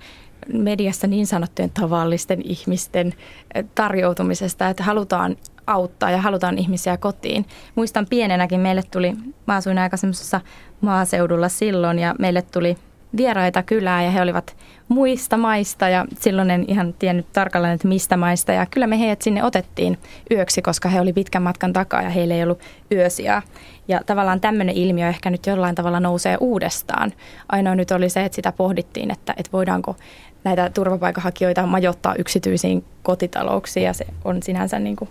mediassa 0.52 1.06
niin 1.06 1.26
sanottujen 1.26 1.70
tavallisten 1.70 2.42
ihmisten 2.44 3.14
eh, 3.54 3.64
tarjoutumisesta, 3.74 4.68
että 4.68 4.82
halutaan 4.82 5.36
auttaa 5.66 6.10
ja 6.10 6.20
halutaan 6.20 6.58
ihmisiä 6.58 6.96
kotiin. 6.96 7.46
Muistan 7.74 8.06
pienenäkin, 8.10 8.60
meille 8.60 8.82
tuli, 8.90 9.12
mä 9.46 9.54
asuin 9.54 9.78
aika 9.78 9.96
semmoisessa 9.96 10.40
maaseudulla 10.80 11.48
silloin 11.48 11.98
ja 11.98 12.14
meille 12.18 12.42
tuli 12.42 12.76
vieraita 13.16 13.62
kylää 13.62 14.02
ja 14.02 14.10
he 14.10 14.22
olivat 14.22 14.56
muista 14.88 15.36
maista 15.36 15.88
ja 15.88 16.06
silloin 16.20 16.50
en 16.50 16.64
ihan 16.68 16.94
tiennyt 16.98 17.26
tarkalleen, 17.32 17.74
että 17.74 17.88
mistä 17.88 18.16
maista. 18.16 18.52
Ja 18.52 18.66
kyllä 18.66 18.86
me 18.86 18.98
heidät 18.98 19.22
sinne 19.22 19.44
otettiin 19.44 19.98
yöksi, 20.30 20.62
koska 20.62 20.88
he 20.88 21.00
oli 21.00 21.12
pitkän 21.12 21.42
matkan 21.42 21.72
takaa 21.72 22.02
ja 22.02 22.10
heillä 22.10 22.34
ei 22.34 22.42
ollut 22.42 22.60
yösiä. 22.92 23.42
Ja 23.88 24.00
tavallaan 24.06 24.40
tämmöinen 24.40 24.76
ilmiö 24.76 25.08
ehkä 25.08 25.30
nyt 25.30 25.46
jollain 25.46 25.74
tavalla 25.74 26.00
nousee 26.00 26.36
uudestaan. 26.40 27.12
Ainoa 27.48 27.74
nyt 27.74 27.90
oli 27.90 28.08
se, 28.08 28.24
että 28.24 28.36
sitä 28.36 28.52
pohdittiin, 28.52 29.10
että, 29.10 29.34
että 29.36 29.52
voidaanko 29.52 29.96
näitä 30.44 30.70
turvapaikanhakijoita 30.74 31.66
majoittaa 31.66 32.14
yksityisiin 32.14 32.84
kotitalouksiin 33.02 33.86
ja 33.86 33.92
se 33.92 34.06
on 34.24 34.42
sinänsä 34.42 34.78
niin 34.78 34.96
kuin 34.96 35.10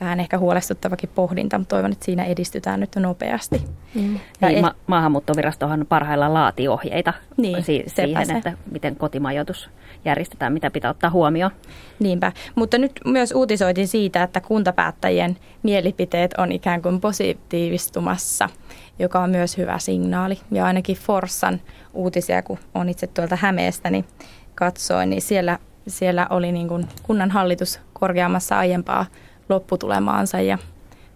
vähän 0.00 0.20
ehkä 0.20 0.38
huolestuttavakin 0.38 1.10
pohdinta, 1.14 1.58
mutta 1.58 1.76
toivon, 1.76 1.92
että 1.92 2.04
siinä 2.04 2.24
edistytään 2.24 2.80
nyt 2.80 2.96
nopeasti. 2.96 3.64
Mm. 3.94 4.18
Ja 4.40 4.48
niin, 4.48 4.56
et... 4.58 4.62
ma- 4.62 4.74
maahanmuuttovirastohan 4.86 5.86
parhaillaan 5.88 6.34
laati 6.34 6.68
ohjeita 6.68 7.12
niin, 7.36 7.64
si- 7.64 7.84
siihen, 7.86 8.26
se. 8.26 8.32
että 8.32 8.52
miten 8.70 8.96
kotimajoitus 8.96 9.70
järjestetään, 10.04 10.52
mitä 10.52 10.70
pitää 10.70 10.90
ottaa 10.90 11.10
huomioon. 11.10 11.50
Niinpä, 11.98 12.32
mutta 12.54 12.78
nyt 12.78 12.92
myös 13.04 13.32
uutisoitiin 13.32 13.88
siitä, 13.88 14.22
että 14.22 14.40
kuntapäättäjien 14.40 15.36
mielipiteet 15.62 16.34
on 16.38 16.52
ikään 16.52 16.82
kuin 16.82 17.00
positiivistumassa, 17.00 18.48
joka 18.98 19.20
on 19.20 19.30
myös 19.30 19.56
hyvä 19.56 19.78
signaali. 19.78 20.38
Ja 20.50 20.64
ainakin 20.64 20.96
Forssan 20.96 21.60
uutisia, 21.92 22.42
kun 22.42 22.58
on 22.74 22.88
itse 22.88 23.06
tuolta 23.06 23.36
Hämeestä, 23.36 23.90
niin 23.90 24.04
katsoin, 24.54 25.10
niin 25.10 25.22
siellä, 25.22 25.58
siellä 25.88 26.26
oli 26.30 26.52
niin 26.52 26.68
kuin 26.68 26.88
kunnan 27.02 27.30
hallitus 27.30 27.80
korkeammassa 27.92 28.58
aiempaa 28.58 29.06
lopputulemaansa 29.48 30.40
ja 30.40 30.58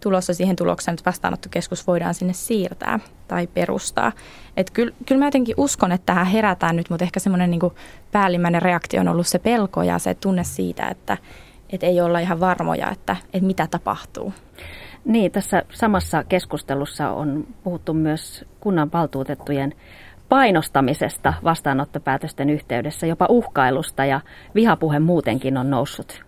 tulossa 0.00 0.34
siihen 0.34 0.56
tulokseen, 0.56 0.92
että 0.92 1.10
vastaanottokeskus 1.10 1.87
voidaan 1.87 2.14
sinne 2.14 2.32
siirtää 2.32 2.99
tai 3.28 3.46
perustaa. 3.46 4.12
Et 4.56 4.70
kyllä, 4.70 4.94
kyllä 5.06 5.18
mä 5.18 5.26
jotenkin 5.26 5.54
uskon, 5.58 5.92
että 5.92 6.06
tähän 6.06 6.26
herätään 6.26 6.76
nyt, 6.76 6.90
mutta 6.90 7.04
ehkä 7.04 7.20
semmoinen 7.20 7.50
niin 7.50 7.60
päällimmäinen 8.12 8.62
reaktio 8.62 9.00
on 9.00 9.08
ollut 9.08 9.26
se 9.26 9.38
pelko 9.38 9.82
ja 9.82 9.99
se 9.99 10.14
tunne 10.14 10.44
siitä, 10.44 10.88
että, 10.88 11.18
että 11.70 11.87
ei 11.87 12.00
olla 12.00 12.18
ihan 12.18 12.40
varmoja, 12.40 12.90
että, 12.90 13.16
että 13.25 13.46
mitä 13.46 13.66
tapahtuu. 13.70 14.32
Niin, 15.04 15.32
tässä 15.32 15.62
samassa 15.72 16.25
keskustelussa 16.25 17.10
on 17.10 17.46
puhuttu 17.64 17.94
myös 17.94 18.44
kunnan 18.60 18.92
valtuutettujen 18.92 19.75
painostamisesta 20.28 21.34
vastaanottopäätösten 21.44 22.50
yhteydessä, 22.50 23.06
jopa 23.06 23.26
uhkailusta 23.28 24.04
ja 24.04 24.20
vihapuhe 24.54 24.99
muutenkin 24.99 25.56
on 25.56 25.70
noussut 25.70 26.25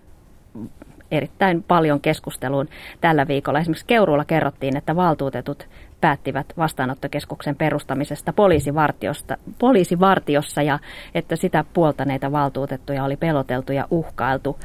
erittäin 1.12 1.62
paljon 1.62 2.00
keskusteluun 2.00 2.68
tällä 3.00 3.28
viikolla. 3.28 3.60
Esimerkiksi 3.60 3.86
Keuruulla 3.86 4.24
kerrottiin, 4.24 4.76
että 4.76 4.96
valtuutetut 4.96 5.68
päättivät 6.00 6.46
vastaanottokeskuksen 6.56 7.56
perustamisesta 7.56 8.32
poliisivartiosta, 8.32 9.36
poliisivartiossa 9.58 10.62
ja 10.62 10.78
että 11.14 11.36
sitä 11.36 11.64
puoltaneita 11.74 12.32
valtuutettuja 12.32 13.04
oli 13.04 13.16
peloteltu 13.16 13.72
ja 13.72 13.86
uhkailtu. 13.90 14.58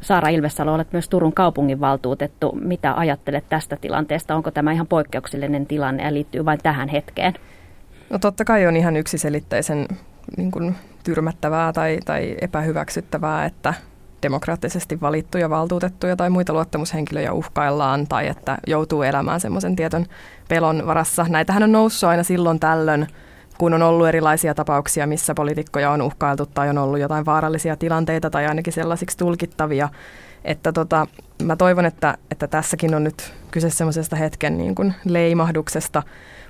Saara 0.00 0.28
Ilvesalo, 0.28 0.74
olet 0.74 0.92
myös 0.92 1.08
Turun 1.08 1.32
kaupungin 1.32 1.80
valtuutettu. 1.80 2.58
Mitä 2.60 2.94
ajattelet 2.94 3.44
tästä 3.48 3.76
tilanteesta? 3.76 4.34
Onko 4.34 4.50
tämä 4.50 4.72
ihan 4.72 4.86
poikkeuksellinen 4.86 5.66
tilanne 5.66 6.02
ja 6.02 6.14
liittyy 6.14 6.44
vain 6.44 6.58
tähän 6.62 6.88
hetkeen? 6.88 7.34
No 8.10 8.18
totta 8.18 8.44
kai 8.44 8.66
on 8.66 8.76
ihan 8.76 8.96
yksiselitteisen 8.96 9.86
niin 10.36 10.50
kuin, 10.50 10.74
tyrmättävää 11.04 11.72
tai, 11.72 11.98
tai 12.04 12.36
epähyväksyttävää, 12.40 13.44
että 13.44 13.74
demokraattisesti 14.24 15.00
valittuja 15.00 15.50
valtuutettuja 15.50 16.16
tai 16.16 16.30
muita 16.30 16.52
luottamushenkilöjä 16.52 17.32
uhkaillaan 17.32 18.06
tai 18.06 18.26
että 18.28 18.58
joutuu 18.66 19.02
elämään 19.02 19.40
semmoisen 19.40 19.76
tietyn 19.76 20.06
pelon 20.48 20.86
varassa. 20.86 21.26
Näitähän 21.28 21.62
on 21.62 21.72
noussut 21.72 22.08
aina 22.08 22.22
silloin 22.22 22.60
tällöin, 22.60 23.06
kun 23.58 23.74
on 23.74 23.82
ollut 23.82 24.08
erilaisia 24.08 24.54
tapauksia, 24.54 25.06
missä 25.06 25.34
poliitikkoja 25.34 25.90
on 25.90 26.02
uhkailtu 26.02 26.46
tai 26.46 26.68
on 26.68 26.78
ollut 26.78 26.98
jotain 26.98 27.26
vaarallisia 27.26 27.76
tilanteita 27.76 28.30
tai 28.30 28.46
ainakin 28.46 28.72
sellaisiksi 28.72 29.18
tulkittavia. 29.18 29.88
Että 30.44 30.72
tota, 30.72 31.06
mä 31.42 31.56
toivon, 31.56 31.86
että, 31.86 32.18
että 32.30 32.46
tässäkin 32.46 32.94
on 32.94 33.04
nyt 33.04 33.34
kyse 33.54 33.70
semmoisesta 33.70 34.16
hetken 34.16 34.58
niin 34.58 34.74
kuin 34.74 34.94
leimahduksesta, 35.04 36.02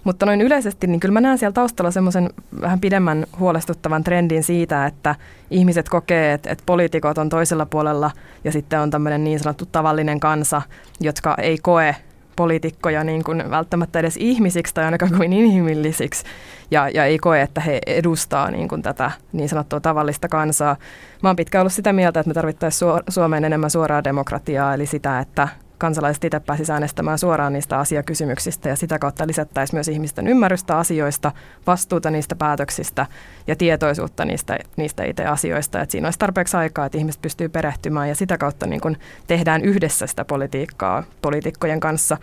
mutta 0.04 0.26
noin 0.26 0.40
yleisesti, 0.40 0.87
niin 0.87 1.00
kyllä 1.00 1.12
mä 1.12 1.20
näen 1.20 1.38
siellä 1.38 1.52
taustalla 1.52 1.90
semmoisen 1.90 2.30
vähän 2.61 2.80
pidemmän 2.80 3.26
huolestuttavan 3.38 4.04
trendin 4.04 4.42
siitä, 4.42 4.87
että 4.87 5.14
ihmiset 5.50 5.88
kokee, 5.88 6.32
että, 6.32 6.50
että 6.50 6.62
poliitikot 6.66 7.18
on 7.18 7.28
toisella 7.28 7.66
puolella 7.66 8.11
ja 8.44 8.52
sitten 8.52 8.80
on 8.80 8.90
tämmöinen 8.90 9.25
niin 9.25 9.38
sanottu 9.38 9.66
tavallinen 9.66 10.20
kansa, 10.20 10.62
jotka 11.00 11.34
ei 11.38 11.58
koe 11.58 11.96
poliitikkoja 12.37 13.04
niin 13.04 13.25
kuin 13.25 13.50
välttämättä 13.50 13.99
edes 13.99 14.17
ihmisiksi 14.17 14.75
tai 14.75 14.84
ainakaan 14.84 15.12
kuin 15.17 15.32
inhimillisiksi 15.32 16.25
ja, 16.71 16.88
ja 16.88 17.04
ei 17.04 17.19
koe, 17.19 17.43
että 17.43 17.60
he 17.60 17.80
edustaa 17.86 18.50
niin 18.50 18.69
kuin 18.69 18.82
tätä 18.82 19.10
niin 19.32 19.49
sanottua 19.49 19.80
tavallista 19.80 20.28
kansaa. 20.28 20.76
Mä 21.23 21.28
oon 21.28 21.36
pitkään 21.36 21.60
ollut 21.60 21.73
sitä 21.73 21.93
mieltä, 21.93 22.21
että 22.21 22.30
me 22.30 22.34
tarvittaisiin 22.34 22.90
Suomeen 23.08 23.45
enemmän 23.45 23.71
suoraa 23.71 24.04
demokratiaa, 24.04 24.75
eli 24.75 24.86
sitä, 24.86 25.19
että 25.19 25.49
kansalaiset 25.84 26.25
itse 26.25 26.40
pääsisivät 26.40 26.75
äänestämään 26.75 27.18
suoraan 27.18 27.52
niistä 27.52 27.78
asiakysymyksistä 27.78 28.68
ja 28.68 28.76
sitä 28.76 28.99
kautta 28.99 29.26
lisättäisiin 29.26 29.76
myös 29.76 29.88
ihmisten 29.88 30.28
ymmärrystä 30.28 30.78
asioista, 30.78 31.32
vastuuta 31.66 32.10
niistä 32.10 32.36
päätöksistä 32.36 33.06
ja 33.47 33.56
tietoisuutta 33.56 34.25
niistä, 34.25 34.58
niistä 34.76 35.04
itse 35.04 35.25
asioista. 35.25 35.80
Että 35.80 35.92
siinä 35.92 36.06
olisi 36.06 36.18
tarpeeksi 36.18 36.56
aikaa, 36.56 36.86
että 36.86 36.99
ihmiset 36.99 37.23
pystyy 37.23 37.49
perehtymään 37.49 38.08
ja 38.08 38.14
sitä 38.14 38.38
kautta 38.38 38.66
niin 38.66 38.80
kun 38.80 38.97
tehdään 39.26 39.64
yhdessä 39.64 40.06
sitä 40.06 40.25
politiikkaa 40.25 41.02
poliitikkojen 41.23 41.80
kanssa. 41.80 42.16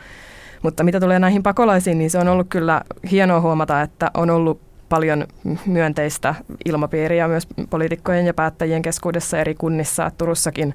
Mutta 0.63 0.84
mitä 0.84 1.00
tulee 1.00 1.19
näihin 1.19 1.43
pakolaisiin, 1.43 1.97
niin 1.97 2.10
se 2.10 2.17
on 2.17 2.28
ollut 2.28 2.47
kyllä 2.50 2.82
hienoa 3.12 3.41
huomata, 3.41 3.82
että 3.82 4.12
on 4.13 4.30
ollut 4.30 4.62
paljon 4.89 5.28
myönteistä 5.65 6.36
ilmapiiriä 6.65 7.28
myös 7.28 7.47
poliitikkojen 7.69 8.26
ja 8.26 8.34
päättäjien 8.34 8.82
keskuudessa 8.82 9.38
eri 9.38 9.56
kunnissa. 9.56 10.12
Turussakin 10.17 10.74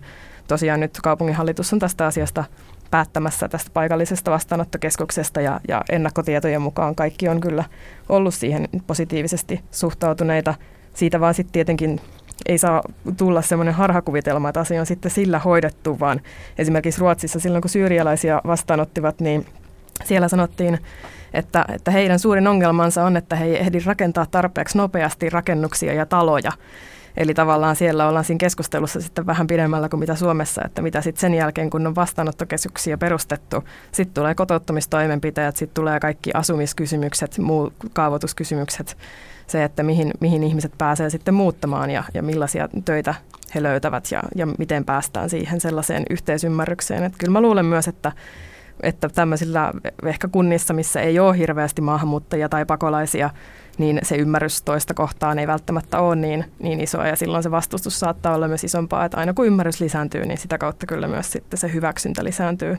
tosiaan 0.48 0.80
nyt 0.80 0.98
kaupunginhallitus 1.02 1.72
on 1.72 1.78
tästä 1.78 2.06
asiasta 2.06 2.44
päättämässä 2.90 3.48
tästä 3.48 3.70
paikallisesta 3.74 4.30
vastaanottokeskuksesta 4.30 5.40
ja, 5.40 5.60
ja 5.68 5.82
ennakkotietojen 5.90 6.62
mukaan 6.62 6.94
kaikki 6.94 7.28
on 7.28 7.40
kyllä 7.40 7.64
ollut 8.08 8.34
siihen 8.34 8.68
positiivisesti 8.86 9.60
suhtautuneita. 9.70 10.54
Siitä 10.94 11.20
vaan 11.20 11.34
sitten 11.34 11.52
tietenkin 11.52 12.00
ei 12.46 12.58
saa 12.58 12.82
tulla 13.16 13.42
semmoinen 13.42 13.74
harhakuvitelma, 13.74 14.48
että 14.48 14.60
asia 14.60 14.80
on 14.80 14.86
sitten 14.86 15.10
sillä 15.10 15.38
hoidettu, 15.38 16.00
vaan 16.00 16.20
esimerkiksi 16.58 17.00
Ruotsissa 17.00 17.40
silloin 17.40 17.62
kun 17.62 17.70
syyrialaisia 17.70 18.40
vastaanottivat, 18.46 19.20
niin 19.20 19.46
siellä 20.04 20.28
sanottiin, 20.28 20.78
että, 21.34 21.64
että 21.72 21.90
heidän 21.90 22.18
suurin 22.18 22.48
ongelmansa 22.48 23.04
on, 23.04 23.16
että 23.16 23.36
he 23.36 23.44
ei 23.44 23.58
ehdi 23.58 23.78
rakentaa 23.86 24.26
tarpeeksi 24.30 24.78
nopeasti 24.78 25.30
rakennuksia 25.30 25.92
ja 25.92 26.06
taloja. 26.06 26.52
Eli 27.16 27.34
tavallaan 27.34 27.76
siellä 27.76 28.08
ollaan 28.08 28.24
siinä 28.24 28.38
keskustelussa 28.38 29.00
sitten 29.00 29.26
vähän 29.26 29.46
pidemmällä 29.46 29.88
kuin 29.88 30.00
mitä 30.00 30.14
Suomessa, 30.14 30.62
että 30.64 30.82
mitä 30.82 31.00
sitten 31.00 31.20
sen 31.20 31.34
jälkeen, 31.34 31.70
kun 31.70 31.86
on 31.86 31.94
vastaanottokeskuksia 31.94 32.98
perustettu, 32.98 33.64
sitten 33.92 34.14
tulee 34.14 34.34
kotouttamistoimenpiteet, 34.34 35.56
sitten 35.56 35.74
tulee 35.74 36.00
kaikki 36.00 36.30
asumiskysymykset, 36.34 37.38
muu 37.38 37.72
kaavoituskysymykset, 37.92 38.96
se, 39.46 39.64
että 39.64 39.82
mihin, 39.82 40.10
mihin 40.20 40.42
ihmiset 40.42 40.72
pääsee 40.78 41.10
sitten 41.10 41.34
muuttamaan 41.34 41.90
ja, 41.90 42.04
ja 42.14 42.22
millaisia 42.22 42.68
töitä 42.84 43.14
he 43.54 43.62
löytävät 43.62 44.08
ja, 44.10 44.22
ja 44.34 44.46
miten 44.58 44.84
päästään 44.84 45.30
siihen 45.30 45.60
sellaiseen 45.60 46.02
yhteisymmärrykseen. 46.10 47.04
Että 47.04 47.18
kyllä 47.18 47.32
mä 47.32 47.40
luulen 47.40 47.66
myös, 47.66 47.88
että 47.88 48.12
että 48.82 49.08
tämmöisillä 49.08 49.72
ehkä 50.06 50.28
kunnissa, 50.28 50.74
missä 50.74 51.00
ei 51.00 51.18
ole 51.18 51.38
hirveästi 51.38 51.82
maahanmuuttajia 51.82 52.48
tai 52.48 52.64
pakolaisia, 52.64 53.30
niin 53.78 53.98
se 54.02 54.16
ymmärrys 54.16 54.62
toista 54.62 54.94
kohtaan 54.94 55.38
ei 55.38 55.46
välttämättä 55.46 55.98
ole 55.98 56.16
niin, 56.16 56.44
niin 56.58 56.80
isoa 56.80 57.06
ja 57.06 57.16
silloin 57.16 57.42
se 57.42 57.50
vastustus 57.50 58.00
saattaa 58.00 58.34
olla 58.34 58.48
myös 58.48 58.64
isompaa, 58.64 59.04
että 59.04 59.16
aina 59.16 59.34
kun 59.34 59.46
ymmärrys 59.46 59.80
lisääntyy, 59.80 60.26
niin 60.26 60.38
sitä 60.38 60.58
kautta 60.58 60.86
kyllä 60.86 61.08
myös 61.08 61.32
sitten 61.32 61.58
se 61.58 61.72
hyväksyntä 61.72 62.24
lisääntyy. 62.24 62.78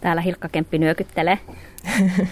Täällä 0.00 0.22
Hilkka 0.22 0.48
Kemppi 0.48 0.78
nyökyttelee. 0.78 1.38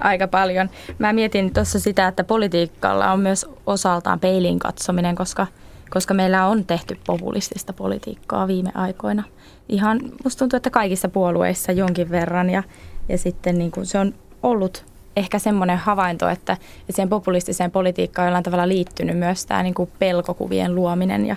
Aika 0.00 0.28
paljon. 0.28 0.70
Mä 0.98 1.12
mietin 1.12 1.54
tuossa 1.54 1.80
sitä, 1.80 2.08
että 2.08 2.24
politiikalla 2.24 3.12
on 3.12 3.20
myös 3.20 3.46
osaltaan 3.66 4.20
peiliin 4.20 4.58
katsominen, 4.58 5.14
koska, 5.14 5.46
koska 5.90 6.14
meillä 6.14 6.46
on 6.46 6.64
tehty 6.64 6.98
populistista 7.06 7.72
politiikkaa 7.72 8.48
viime 8.48 8.70
aikoina. 8.74 9.22
Ihan 9.68 10.00
musta 10.24 10.38
tuntuu, 10.38 10.56
että 10.56 10.70
kaikissa 10.70 11.08
puolueissa 11.08 11.72
jonkin 11.72 12.10
verran 12.10 12.50
ja, 12.50 12.62
ja 13.08 13.18
sitten 13.18 13.58
niin 13.58 13.70
kuin 13.70 13.86
se 13.86 13.98
on 13.98 14.14
ollut 14.42 14.84
ehkä 15.16 15.38
semmoinen 15.38 15.78
havainto, 15.78 16.28
että, 16.28 16.52
että 16.52 16.92
siihen 16.92 17.08
populistiseen 17.08 17.70
politiikkaan 17.70 18.24
on 18.24 18.28
jollain 18.28 18.44
tavalla 18.44 18.68
liittynyt 18.68 19.18
myös 19.18 19.46
tämä 19.46 19.62
niin 19.62 19.74
kuin 19.74 19.90
pelkokuvien 19.98 20.74
luominen 20.74 21.26
ja, 21.26 21.36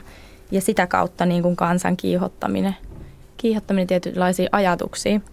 ja 0.51 0.61
sitä 0.61 0.87
kautta 0.87 1.25
niin 1.25 1.43
kuin 1.43 1.55
kansan 1.55 1.97
kiihottaminen, 1.97 2.75
kiihottaminen 3.37 3.87
tietynlaisiin 3.87 4.49
ajatuksiin. 4.51 5.23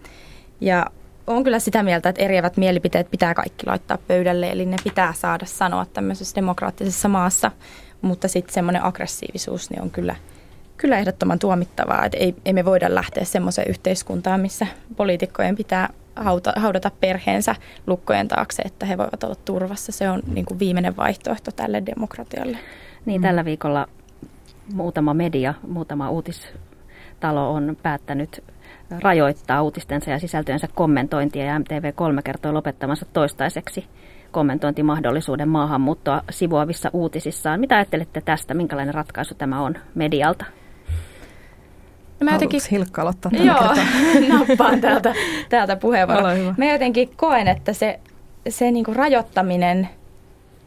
Ja 0.61 0.87
on 1.26 1.44
kyllä 1.44 1.59
sitä 1.59 1.83
mieltä, 1.83 2.09
että 2.09 2.22
eriävät 2.22 2.57
mielipiteet 2.57 3.11
pitää 3.11 3.35
kaikki 3.35 3.66
laittaa 3.66 3.98
pöydälle, 4.09 4.50
eli 4.50 4.66
ne 4.66 4.76
pitää 4.85 5.12
saada 5.12 5.46
sanoa 5.46 5.87
tämmöisessä 5.87 6.37
demokraattisessa 6.37 7.09
maassa, 7.09 7.50
mutta 8.02 8.28
sitten 8.28 8.54
semmoinen 8.54 8.84
aggressiivisuus 8.84 9.70
niin 9.70 9.82
on 9.82 9.90
kyllä, 9.90 10.16
kyllä 10.76 10.98
ehdottoman 10.98 11.38
tuomittavaa, 11.38 12.04
että 12.04 12.18
ei, 12.18 12.34
ei 12.44 12.52
me 12.52 12.64
voida 12.64 12.94
lähteä 12.94 13.24
semmoiseen 13.24 13.68
yhteiskuntaan, 13.68 14.40
missä 14.40 14.66
poliitikkojen 14.96 15.56
pitää 15.56 15.88
hauta, 16.16 16.52
haudata 16.56 16.90
perheensä 17.00 17.54
lukkojen 17.87 18.28
taakse, 18.28 18.62
että 18.62 18.87
he 18.87 18.98
voivat 18.98 19.24
olla 19.24 19.37
turvassa. 19.44 19.92
Se 19.92 20.11
on 20.11 20.22
niin 20.34 20.44
kuin 20.44 20.58
viimeinen 20.58 20.96
vaihtoehto 20.96 21.50
tälle 21.52 21.82
demokratialle. 21.87 22.58
Niin, 23.06 23.22
tällä 23.22 23.44
viikolla 23.44 23.87
muutama 24.74 25.14
media, 25.14 25.54
muutama 25.68 26.11
uutistalo 26.11 27.52
on 27.52 27.76
päättänyt 27.82 28.44
rajoittaa 29.00 29.62
uutistensa 29.62 30.11
ja 30.11 30.18
sisältöjensä 30.18 30.68
kommentointia 30.74 31.44
ja 31.44 31.58
MTV3 31.58 32.22
kertoo 32.24 32.54
lopettamansa 32.54 33.06
toistaiseksi 33.12 33.87
kommentointimahdollisuuden 34.30 35.48
maahanmuuttoa 35.48 36.22
sivuavissa 36.30 36.90
uutisissaan. 36.92 37.60
Mitä 37.60 37.76
ajattelette 37.76 38.20
tästä? 38.20 38.54
Minkälainen 38.54 38.94
ratkaisu 38.94 39.34
tämä 39.34 39.60
on 39.60 39.74
medialta? 39.94 40.44
No 42.20 42.24
mä 42.24 42.32
jotenkin... 42.32 42.60
Hilkka 42.70 43.02
aloittaa 43.02 43.32
Joo, 43.34 43.74
nappaan 44.38 44.80
täältä, 44.80 45.14
täältä 45.48 45.76
puheenvuoron. 45.76 46.54
Mä 46.56 46.64
jotenkin 46.64 47.10
koen, 47.16 47.48
että 47.48 47.72
se, 47.72 48.00
se 48.48 48.70
niinku 48.70 48.94
rajoittaminen 48.94 49.88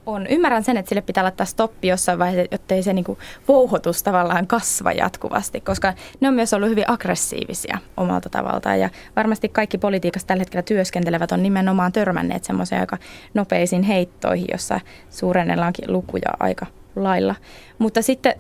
on. 0.06 0.28
Ymmärrän 0.28 0.64
sen, 0.64 0.78
että 0.78 0.90
sille 0.90 1.02
pitää 1.02 1.24
laittaa 1.24 1.46
stoppi 1.46 1.88
jossain 1.88 2.20
vaiheessa, 2.20 2.48
jotta 2.52 2.76
ei 2.76 2.84
se 2.84 2.94
niinku 2.94 3.18
vouhotus 3.48 4.04
tavallaan 4.04 4.48
kasva 4.48 4.92
jatkuvasti, 4.92 5.62
koska 5.62 5.94
ne 6.20 6.28
on 6.28 6.34
myös 6.34 6.54
ollut 6.54 6.70
hyvin 6.70 6.90
aggressiivisia 6.90 7.78
omalta 7.98 8.30
tavaltaan. 8.30 8.80
Ja 8.80 8.90
varmasti 9.16 9.50
kaikki 9.50 9.78
politiikassa 9.78 10.28
tällä 10.28 10.42
hetkellä 10.42 10.64
työskentelevät 10.64 11.32
on 11.32 11.44
nimenomaan 11.44 11.92
törmänneet 11.92 12.44
semmoiseen 12.44 12.82
aika 12.82 12.98
nopeisiin 13.34 13.84
heittoihin, 13.84 14.48
jossa 14.52 14.80
suurennellaankin 15.10 15.94
lukuja 15.94 16.32
aika 16.40 16.66
lailla. 16.96 17.36
Mutta 17.80 18.02
sitten 18.02 18.36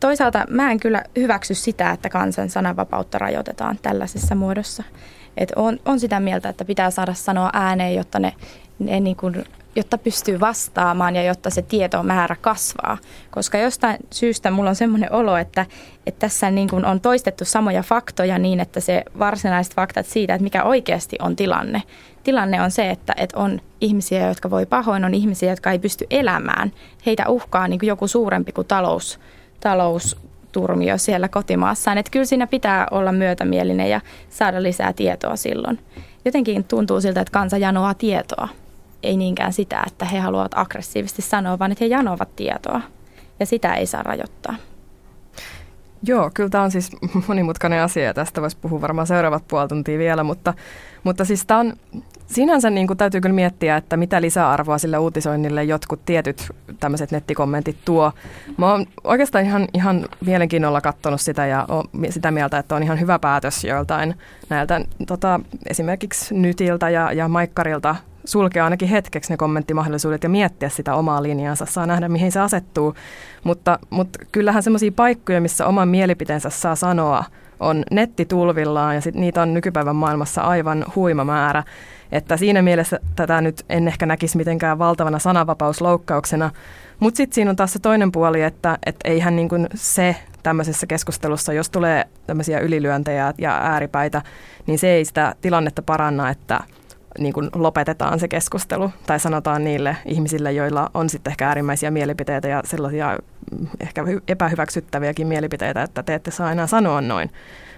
toisaalta 0.00 0.44
mä 0.48 0.70
en 0.70 0.80
kyllä 0.80 1.02
hyväksy 1.16 1.54
sitä, 1.54 1.90
että 1.90 2.08
kansan 2.08 2.50
sananvapautta 2.50 3.18
rajoitetaan 3.18 3.78
tällaisessa 3.82 4.34
muodossa. 4.34 4.82
Et 5.36 5.52
on, 5.56 5.78
on 5.84 6.00
sitä 6.00 6.20
mieltä, 6.20 6.48
että 6.48 6.64
pitää 6.64 6.90
saada 6.90 7.14
sanoa 7.14 7.50
ääneen, 7.52 7.94
jotta 7.94 8.18
ne, 8.18 8.32
ne 8.78 9.00
niin 9.00 9.16
kuin 9.16 9.44
jotta 9.76 9.98
pystyy 9.98 10.40
vastaamaan 10.40 11.16
ja 11.16 11.22
jotta 11.22 11.50
se 11.50 11.62
tietomäärä 11.62 12.36
kasvaa. 12.40 12.98
Koska 13.30 13.58
jostain 13.58 13.96
syystä 14.10 14.50
mulla 14.50 14.70
on 14.70 14.76
semmoinen 14.76 15.12
olo, 15.12 15.36
että, 15.36 15.66
että 16.06 16.18
tässä 16.18 16.50
niin 16.50 16.68
kuin 16.68 16.84
on 16.84 17.00
toistettu 17.00 17.44
samoja 17.44 17.82
faktoja 17.82 18.38
niin, 18.38 18.60
että 18.60 18.80
se 18.80 19.02
varsinaiset 19.18 19.74
faktat 19.74 20.06
siitä, 20.06 20.34
että 20.34 20.44
mikä 20.44 20.64
oikeasti 20.64 21.16
on 21.22 21.36
tilanne. 21.36 21.82
Tilanne 22.24 22.62
on 22.62 22.70
se, 22.70 22.90
että, 22.90 23.14
että 23.16 23.38
on 23.38 23.60
ihmisiä, 23.80 24.28
jotka 24.28 24.50
voi 24.50 24.66
pahoin, 24.66 25.04
on 25.04 25.14
ihmisiä, 25.14 25.50
jotka 25.50 25.70
ei 25.70 25.78
pysty 25.78 26.06
elämään. 26.10 26.72
Heitä 27.06 27.28
uhkaa 27.28 27.68
niin 27.68 27.80
kuin 27.80 27.88
joku 27.88 28.08
suurempi 28.08 28.52
kuin 28.52 28.66
talous, 28.66 29.20
talousturmio 29.60 30.98
siellä 30.98 31.28
kotimaassaan. 31.28 31.98
Että 31.98 32.10
kyllä 32.10 32.24
siinä 32.24 32.46
pitää 32.46 32.86
olla 32.90 33.12
myötämielinen 33.12 33.90
ja 33.90 34.00
saada 34.30 34.62
lisää 34.62 34.92
tietoa 34.92 35.36
silloin. 35.36 35.78
Jotenkin 36.24 36.64
tuntuu 36.64 37.00
siltä, 37.00 37.20
että 37.20 37.32
kansa 37.32 37.58
janoaa 37.58 37.94
tietoa 37.94 38.48
ei 39.02 39.16
niinkään 39.16 39.52
sitä, 39.52 39.82
että 39.86 40.04
he 40.04 40.18
haluavat 40.18 40.52
aggressiivisesti 40.54 41.22
sanoa, 41.22 41.58
vaan 41.58 41.72
että 41.72 41.84
he 41.84 41.88
janovat 41.88 42.36
tietoa. 42.36 42.80
Ja 43.40 43.46
sitä 43.46 43.74
ei 43.74 43.86
saa 43.86 44.02
rajoittaa. 44.02 44.54
Joo, 46.02 46.30
kyllä 46.34 46.50
tämä 46.50 46.64
on 46.64 46.70
siis 46.70 46.90
monimutkainen 47.28 47.82
asia 47.82 48.04
ja 48.04 48.14
tästä 48.14 48.40
voisi 48.40 48.56
puhua 48.60 48.80
varmaan 48.80 49.06
seuraavat 49.06 49.48
puoli 49.48 49.68
tuntia 49.68 49.98
vielä, 49.98 50.22
mutta, 50.22 50.54
mutta 51.04 51.24
siis 51.24 51.46
tämä 51.46 51.60
on 51.60 51.72
sinänsä 52.26 52.70
niin 52.70 52.86
kuin 52.86 52.96
täytyy 52.96 53.20
kyllä 53.20 53.34
miettiä, 53.34 53.76
että 53.76 53.96
mitä 53.96 54.20
lisäarvoa 54.20 54.78
sille 54.78 54.98
uutisoinnille 54.98 55.64
jotkut 55.64 56.04
tietyt 56.04 56.50
tämmöiset 56.80 57.10
nettikommentit 57.10 57.76
tuo. 57.84 58.12
Mä 58.56 58.70
oon 58.70 58.86
oikeastaan 59.04 59.44
ihan, 59.44 59.68
ihan 59.74 60.08
mielenkiinnolla 60.26 60.80
katsonut 60.80 61.20
sitä 61.20 61.46
ja 61.46 61.66
sitä 62.10 62.30
mieltä, 62.30 62.58
että 62.58 62.74
on 62.74 62.82
ihan 62.82 63.00
hyvä 63.00 63.18
päätös 63.18 63.64
joiltain 63.64 64.14
näiltä 64.48 64.80
tota, 65.06 65.40
esimerkiksi 65.70 66.34
Nytiltä 66.34 66.90
ja, 66.90 67.12
ja 67.12 67.28
Maikkarilta 67.28 67.96
sulkea 68.24 68.64
ainakin 68.64 68.88
hetkeksi 68.88 69.32
ne 69.32 69.36
kommenttimahdollisuudet 69.36 70.22
ja 70.22 70.28
miettiä 70.28 70.68
sitä 70.68 70.94
omaa 70.94 71.22
linjaansa, 71.22 71.66
saa 71.66 71.86
nähdä 71.86 72.08
mihin 72.08 72.32
se 72.32 72.40
asettuu. 72.40 72.94
Mutta, 73.44 73.78
mutta 73.90 74.18
kyllähän 74.32 74.62
semmoisia 74.62 74.92
paikkoja, 74.96 75.40
missä 75.40 75.66
oman 75.66 75.88
mielipiteensä 75.88 76.50
saa 76.50 76.76
sanoa, 76.76 77.24
on 77.60 77.84
nettitulvillaan 77.90 78.94
ja 78.94 79.00
sit 79.00 79.14
niitä 79.14 79.42
on 79.42 79.54
nykypäivän 79.54 79.96
maailmassa 79.96 80.42
aivan 80.42 80.84
huima 80.96 81.24
määrä. 81.24 81.64
Että 82.12 82.36
siinä 82.36 82.62
mielessä 82.62 83.00
tätä 83.16 83.40
nyt 83.40 83.64
en 83.68 83.88
ehkä 83.88 84.06
näkisi 84.06 84.36
mitenkään 84.36 84.78
valtavana 84.78 85.18
sananvapausloukkauksena. 85.18 86.50
Mutta 87.00 87.16
sitten 87.16 87.34
siinä 87.34 87.50
on 87.50 87.56
taas 87.56 87.72
se 87.72 87.78
toinen 87.78 88.12
puoli, 88.12 88.42
että 88.42 88.78
et 88.86 88.96
eihän 89.04 89.36
niin 89.36 89.48
kuin 89.48 89.66
se 89.74 90.16
tämmöisessä 90.42 90.86
keskustelussa, 90.86 91.52
jos 91.52 91.70
tulee 91.70 92.04
tämmöisiä 92.26 92.60
ylilyöntejä 92.60 93.34
ja 93.38 93.58
ääripäitä, 93.62 94.22
niin 94.66 94.78
se 94.78 94.88
ei 94.88 95.04
sitä 95.04 95.34
tilannetta 95.40 95.82
paranna, 95.82 96.30
että– 96.30 96.60
niin 97.18 97.32
kuin 97.32 97.50
lopetetaan 97.54 98.18
se 98.18 98.28
keskustelu 98.28 98.90
tai 99.06 99.20
sanotaan 99.20 99.64
niille 99.64 99.96
ihmisille, 100.04 100.52
joilla 100.52 100.90
on 100.94 101.08
sitten 101.08 101.30
ehkä 101.30 101.48
äärimmäisiä 101.48 101.90
mielipiteitä 101.90 102.48
ja 102.48 102.62
sellaisia 102.64 103.18
mm, 103.58 103.66
ehkä 103.80 104.04
epähyväksyttäviäkin 104.28 105.26
mielipiteitä, 105.26 105.82
että 105.82 106.02
te 106.02 106.14
ette 106.14 106.30
saa 106.30 106.52
enää 106.52 106.66
sanoa 106.66 107.00
noin. 107.00 107.30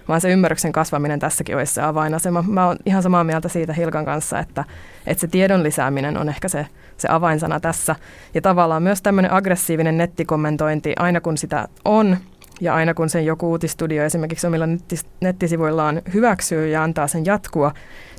Vaan 0.07 0.21
se 0.21 0.29
ymmärryksen 0.29 0.71
kasvaminen 0.71 1.19
tässäkin 1.19 1.57
olisi 1.57 1.73
se 1.73 1.81
avainasema. 1.81 2.41
Mä 2.47 2.67
oon 2.67 2.77
ihan 2.85 3.03
samaa 3.03 3.23
mieltä 3.23 3.49
siitä 3.49 3.73
Hilkan 3.73 4.05
kanssa, 4.05 4.39
että, 4.39 4.63
että 5.07 5.21
se 5.21 5.27
tiedon 5.27 5.63
lisääminen 5.63 6.17
on 6.17 6.29
ehkä 6.29 6.47
se, 6.47 6.67
se 6.97 7.07
avainsana 7.11 7.59
tässä. 7.59 7.95
Ja 8.33 8.41
tavallaan 8.41 8.83
myös 8.83 9.01
tämmöinen 9.01 9.33
aggressiivinen 9.33 9.97
nettikommentointi, 9.97 10.93
aina 10.99 11.21
kun 11.21 11.37
sitä 11.37 11.67
on, 11.85 12.17
ja 12.61 12.75
aina 12.75 12.93
kun 12.93 13.09
sen 13.09 13.25
joku 13.25 13.49
uutistudio 13.49 14.03
esimerkiksi 14.03 14.47
omilla 14.47 14.65
nettisivuillaan 15.21 16.01
hyväksyy 16.13 16.67
ja 16.67 16.83
antaa 16.83 17.07
sen 17.07 17.25
jatkua, 17.25 17.73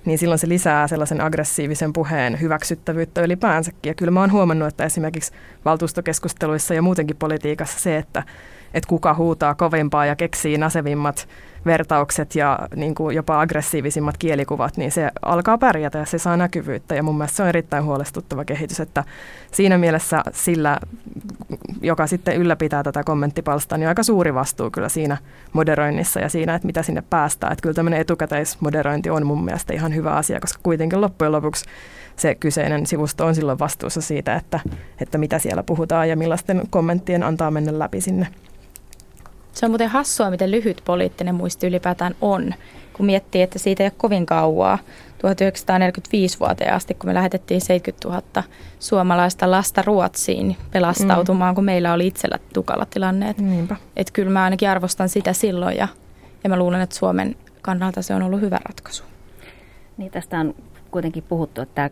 niin 0.05 0.19
silloin 0.19 0.39
se 0.39 0.49
lisää 0.49 0.89
sellaisen 0.89 1.21
aggressiivisen 1.21 1.93
puheen 1.93 2.41
hyväksyttävyyttä 2.41 3.23
ylipäänsäkin. 3.23 3.89
Ja 3.91 3.95
kyllä 3.95 4.11
mä 4.11 4.21
oon 4.21 4.33
huomannut, 4.33 4.69
että 4.69 4.85
esimerkiksi 4.85 5.33
valtuustokeskusteluissa 5.65 6.75
ja 6.75 6.83
muutenkin 6.83 7.17
politiikassa 7.17 7.81
se, 7.81 7.97
että, 7.97 8.23
että 8.75 8.89
kuka 8.89 9.15
huutaa 9.15 9.55
kovimpaa 9.55 10.07
ja 10.07 10.17
keksii 10.17 10.59
nasevimmat 10.59 11.29
vertaukset 11.67 12.35
ja 12.35 12.59
niin 12.77 12.95
kuin 12.95 13.17
jopa 13.17 13.41
aggressiivisimmat 13.41 14.19
kielikuvat, 14.19 14.77
niin 14.77 14.93
se 14.93 15.11
alkaa 15.23 15.59
pärjätä 15.59 15.99
ja 15.99 16.05
se 16.05 16.19
saa 16.19 16.37
näkyvyyttä. 16.37 16.95
Ja 16.95 17.03
mun 17.03 17.19
mielestä 17.19 17.37
se 17.37 17.43
on 17.43 17.49
erittäin 17.49 17.85
huolestuttava 17.85 18.45
kehitys, 18.45 18.81
että 18.81 19.05
siinä 19.53 19.79
mielessä 19.79 20.23
sillä, 20.33 20.79
joka 21.81 22.07
sitten 22.07 22.37
ylläpitää 22.37 22.83
tätä 22.83 23.05
kommenttipalstaa, 23.05 23.79
niin 23.79 23.89
aika 23.89 24.03
suuri 24.03 24.35
vastuu 24.35 24.71
kyllä 24.71 24.89
siinä 24.89 25.17
moderoinnissa 25.53 26.21
ja 26.21 26.29
siinä, 26.29 26.55
että 26.55 26.67
mitä 26.67 26.83
sinne 26.83 27.03
päästään. 27.11 27.53
Että 27.53 27.63
kyllä 27.63 27.75
tämmöinen 27.75 28.01
etukäteismoderointi 28.01 29.11
on 29.11 29.27
mun 29.27 29.45
mielestä 29.45 29.75
ihan 29.75 29.95
hyvä 29.95 30.11
asia, 30.13 30.41
koska 30.41 30.61
kuitenkin 30.63 31.01
loppujen 31.01 31.33
lopuksi 31.33 31.65
se 32.17 32.35
kyseinen 32.35 32.87
sivusto 32.87 33.27
on 33.27 33.35
silloin 33.35 33.59
vastuussa 33.59 34.01
siitä, 34.01 34.35
että, 34.35 34.61
että 35.01 35.19
mitä 35.19 35.39
siellä 35.39 35.63
puhutaan 35.63 36.09
ja 36.09 36.17
millaisten 36.17 36.63
kommenttien 36.71 37.23
antaa 37.23 37.51
mennä 37.51 37.79
läpi 37.79 38.01
sinne. 38.01 38.27
Se 39.57 39.67
on 39.67 39.71
muuten 39.71 39.89
hassua, 39.89 40.31
miten 40.31 40.51
lyhyt 40.51 40.83
poliittinen 40.85 41.35
muisti 41.35 41.67
ylipäätään 41.67 42.15
on, 42.21 42.55
kun 42.93 43.07
miettii, 43.07 43.43
että 43.43 43.59
siitä 43.59 43.83
ei 43.83 43.87
ole 43.87 43.93
kovin 43.97 44.27
kauaa. 44.27 44.79
1945 45.19 46.41
vuoteen 46.41 46.73
asti, 46.73 46.95
kun 46.95 47.11
me 47.11 47.15
lähetettiin 47.15 47.61
70 47.61 48.09
000 48.09 48.43
suomalaista 48.79 49.51
lasta 49.51 49.83
Ruotsiin 49.83 50.57
pelastautumaan, 50.71 51.53
mm. 51.53 51.55
kun 51.55 51.65
meillä 51.65 51.93
oli 51.93 52.07
itsellä 52.07 52.39
tukala 52.55 52.87
tilanne. 52.87 53.31
Että 53.31 53.43
et 53.97 54.11
kyllä 54.11 54.31
mä 54.31 54.45
ainakin 54.45 54.71
arvostan 54.71 55.09
sitä 55.09 55.33
silloin 55.33 55.77
ja, 55.77 55.89
ja 56.45 56.51
mä 56.51 56.57
luulen, 56.57 56.81
että 56.81 56.97
Suomen 56.97 57.37
kannalta 57.63 58.03
se 58.03 58.15
on 58.15 58.23
ollut 58.23 58.41
hyvä 58.41 58.59
ratkaisu. 58.69 59.05
Niin 59.97 60.13
tästä 60.13 60.41
on 60.41 60.55
kuitenkin 60.91 61.23
puhuttu, 61.23 61.61
että 61.61 61.91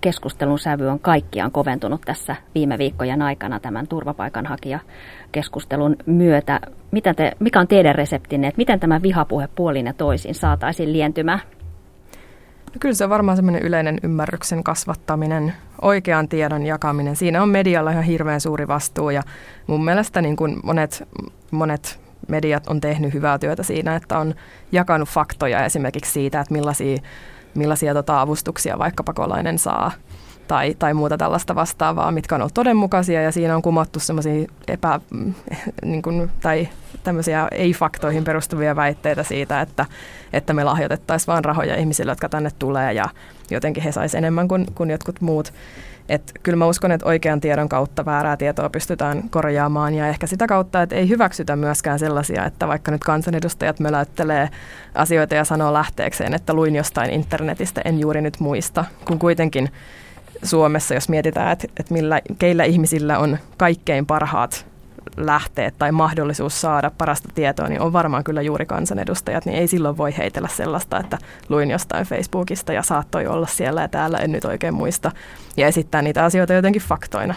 keskustelun 0.00 0.58
sävy 0.58 0.88
on 0.88 1.00
kaikkiaan 1.00 1.52
koventunut 1.52 2.00
tässä 2.00 2.36
viime 2.54 2.78
viikkojen 2.78 3.22
aikana 3.22 3.60
tämän 3.60 3.88
turvapaikanhakijakeskustelun 3.88 5.96
myötä. 6.06 6.60
Miten 6.90 7.16
te, 7.16 7.32
mikä 7.38 7.60
on 7.60 7.68
teidän 7.68 7.94
reseptinne, 7.94 8.48
että 8.48 8.58
miten 8.58 8.80
tämä 8.80 9.02
vihapuhe 9.02 9.48
puolin 9.54 9.86
ja 9.86 9.92
toisin 9.92 10.34
saataisiin 10.34 10.92
lientymään? 10.92 11.40
No 12.66 12.76
kyllä 12.80 12.94
se 12.94 13.04
on 13.04 13.10
varmaan 13.10 13.36
semmoinen 13.36 13.62
yleinen 13.62 13.98
ymmärryksen 14.02 14.64
kasvattaminen, 14.64 15.52
oikean 15.82 16.28
tiedon 16.28 16.66
jakaminen. 16.66 17.16
Siinä 17.16 17.42
on 17.42 17.48
medialla 17.48 17.90
ihan 17.90 18.04
hirveän 18.04 18.40
suuri 18.40 18.68
vastuu 18.68 19.10
ja 19.10 19.22
mun 19.66 19.84
mielestä 19.84 20.22
niin 20.22 20.36
kuin 20.36 20.56
monet, 20.62 21.08
monet 21.50 22.00
mediat 22.28 22.66
on 22.66 22.80
tehnyt 22.80 23.14
hyvää 23.14 23.38
työtä 23.38 23.62
siinä, 23.62 23.96
että 23.96 24.18
on 24.18 24.34
jakanut 24.72 25.08
faktoja 25.08 25.64
esimerkiksi 25.64 26.12
siitä, 26.12 26.40
että 26.40 26.54
millaisia 26.54 26.98
millaisia 27.54 27.94
tota, 27.94 28.20
avustuksia 28.20 28.78
vaikka 28.78 29.02
pakolainen 29.02 29.58
saa 29.58 29.92
tai, 30.48 30.74
tai 30.78 30.94
muuta 30.94 31.18
tällaista 31.18 31.54
vastaavaa, 31.54 32.12
mitkä 32.12 32.34
on 32.34 32.40
ollut 32.40 32.54
todenmukaisia 32.54 33.22
ja 33.22 33.32
siinä 33.32 33.56
on 33.56 33.62
kumottu 33.62 34.00
semmoisia 34.00 34.46
epä, 34.68 35.00
niin 35.84 36.02
kuin, 36.02 36.30
tai 36.40 36.68
tämmöisiä 37.02 37.48
ei-faktoihin 37.52 38.24
perustuvia 38.24 38.76
väitteitä 38.76 39.22
siitä, 39.22 39.60
että, 39.60 39.86
että 40.32 40.52
me 40.52 40.64
lahjoitettaisiin 40.64 41.26
vain 41.26 41.44
rahoja 41.44 41.76
ihmisille, 41.76 42.12
jotka 42.12 42.28
tänne 42.28 42.50
tulee 42.58 42.92
ja 42.92 43.08
jotenkin 43.50 43.82
he 43.82 43.92
saisivat 43.92 44.18
enemmän 44.18 44.48
kuin, 44.48 44.66
kuin 44.74 44.90
jotkut 44.90 45.20
muut. 45.20 45.52
Et 46.08 46.32
kyllä 46.42 46.56
mä 46.56 46.66
uskon, 46.66 46.92
että 46.92 47.06
oikean 47.06 47.40
tiedon 47.40 47.68
kautta 47.68 48.04
väärää 48.04 48.36
tietoa 48.36 48.70
pystytään 48.70 49.30
korjaamaan. 49.30 49.94
Ja 49.94 50.08
ehkä 50.08 50.26
sitä 50.26 50.46
kautta, 50.46 50.82
että 50.82 50.96
ei 50.96 51.08
hyväksytä 51.08 51.56
myöskään 51.56 51.98
sellaisia, 51.98 52.44
että 52.44 52.68
vaikka 52.68 52.90
nyt 52.90 53.04
kansanedustajat 53.04 53.80
möläyttelee 53.80 54.48
asioita 54.94 55.34
ja 55.34 55.44
sanoo 55.44 55.72
lähteekseen, 55.72 56.34
että 56.34 56.54
luin 56.54 56.76
jostain 56.76 57.10
internetistä, 57.10 57.80
en 57.84 58.00
juuri 58.00 58.20
nyt 58.20 58.40
muista, 58.40 58.84
kun 59.04 59.18
kuitenkin 59.18 59.68
Suomessa, 60.42 60.94
jos 60.94 61.08
mietitään, 61.08 61.52
että, 61.52 61.68
että 61.76 61.94
millä, 61.94 62.20
keillä 62.38 62.64
ihmisillä 62.64 63.18
on 63.18 63.38
kaikkein 63.56 64.06
parhaat 64.06 64.69
lähteet 65.26 65.74
tai 65.78 65.92
mahdollisuus 65.92 66.60
saada 66.60 66.90
parasta 66.98 67.28
tietoa, 67.34 67.68
niin 67.68 67.80
on 67.80 67.92
varmaan 67.92 68.24
kyllä 68.24 68.42
juuri 68.42 68.66
kansanedustajat, 68.66 69.46
niin 69.46 69.58
ei 69.58 69.66
silloin 69.66 69.96
voi 69.96 70.16
heitellä 70.16 70.48
sellaista, 70.48 71.00
että 71.00 71.18
luin 71.48 71.70
jostain 71.70 72.06
Facebookista 72.06 72.72
ja 72.72 72.82
saattoi 72.82 73.26
olla 73.26 73.46
siellä 73.46 73.82
ja 73.82 73.88
täällä, 73.88 74.18
en 74.18 74.32
nyt 74.32 74.44
oikein 74.44 74.74
muista, 74.74 75.10
ja 75.56 75.66
esittää 75.66 76.02
niitä 76.02 76.24
asioita 76.24 76.52
jotenkin 76.52 76.82
faktoina. 76.82 77.34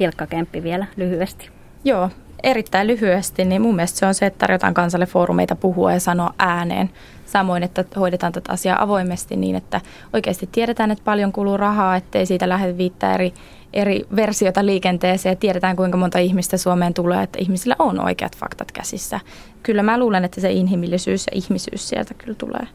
Hilkka 0.00 0.26
Kemppi 0.26 0.62
vielä 0.62 0.86
lyhyesti. 0.96 1.50
Joo, 1.84 2.10
erittäin 2.42 2.86
lyhyesti, 2.86 3.44
niin 3.44 3.62
mun 3.62 3.76
mielestä 3.76 3.98
se 3.98 4.06
on 4.06 4.14
se, 4.14 4.26
että 4.26 4.38
tarjotaan 4.38 4.74
kansalle 4.74 5.06
foorumeita 5.06 5.56
puhua 5.56 5.92
ja 5.92 6.00
sanoa 6.00 6.34
ääneen. 6.38 6.90
Samoin, 7.26 7.62
että 7.62 7.84
hoidetaan 7.96 8.32
tätä 8.32 8.52
asiaa 8.52 8.82
avoimesti 8.82 9.36
niin, 9.36 9.56
että 9.56 9.80
oikeasti 10.12 10.48
tiedetään, 10.52 10.90
että 10.90 11.04
paljon 11.04 11.32
kuluu 11.32 11.56
rahaa, 11.56 11.96
ettei 11.96 12.26
siitä 12.26 12.48
lähde 12.48 12.78
viittää 12.78 13.14
eri 13.14 13.34
eri 13.74 14.06
versiota 14.16 14.66
liikenteeseen 14.66 15.32
ja 15.32 15.36
tiedetään 15.36 15.76
kuinka 15.76 15.98
monta 15.98 16.18
ihmistä 16.18 16.56
Suomeen 16.56 16.94
tulee, 16.94 17.22
että 17.22 17.38
ihmisillä 17.42 17.76
on 17.78 18.00
oikeat 18.00 18.36
faktat 18.36 18.72
käsissä. 18.72 19.20
Kyllä 19.62 19.82
mä 19.82 19.98
luulen, 19.98 20.24
että 20.24 20.40
se 20.40 20.52
inhimillisyys 20.52 21.26
ja 21.26 21.32
ihmisyys 21.34 21.88
sieltä 21.88 22.14
kyllä 22.14 22.34
tulee. 22.34 22.66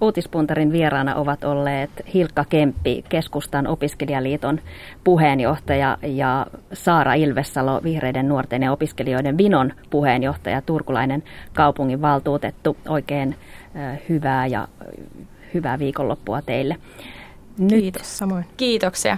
Uutispuntarin 0.00 0.72
vieraana 0.72 1.14
ovat 1.14 1.44
olleet 1.44 1.90
Hilkka 2.14 2.44
Kemppi, 2.48 3.04
keskustan 3.08 3.66
opiskelijaliiton 3.66 4.60
puheenjohtaja 5.04 5.98
ja 6.02 6.46
Saara 6.72 7.14
Ilvessalo, 7.14 7.80
vihreiden 7.82 8.28
nuorten 8.28 8.62
ja 8.62 8.72
opiskelijoiden 8.72 9.38
Vinon 9.38 9.72
puheenjohtaja, 9.90 10.62
turkulainen 10.62 11.22
kaupungin 11.54 12.02
valtuutettu. 12.02 12.76
Oikein 12.88 13.36
hyvää 14.08 14.46
ja 14.46 14.68
hyvää 15.54 15.78
viikonloppua 15.78 16.42
teille. 16.42 16.76
Nyt. 17.58 17.80
Kiitos 17.80 18.18
samoin. 18.18 18.44
Kiitoksia. 18.56 19.16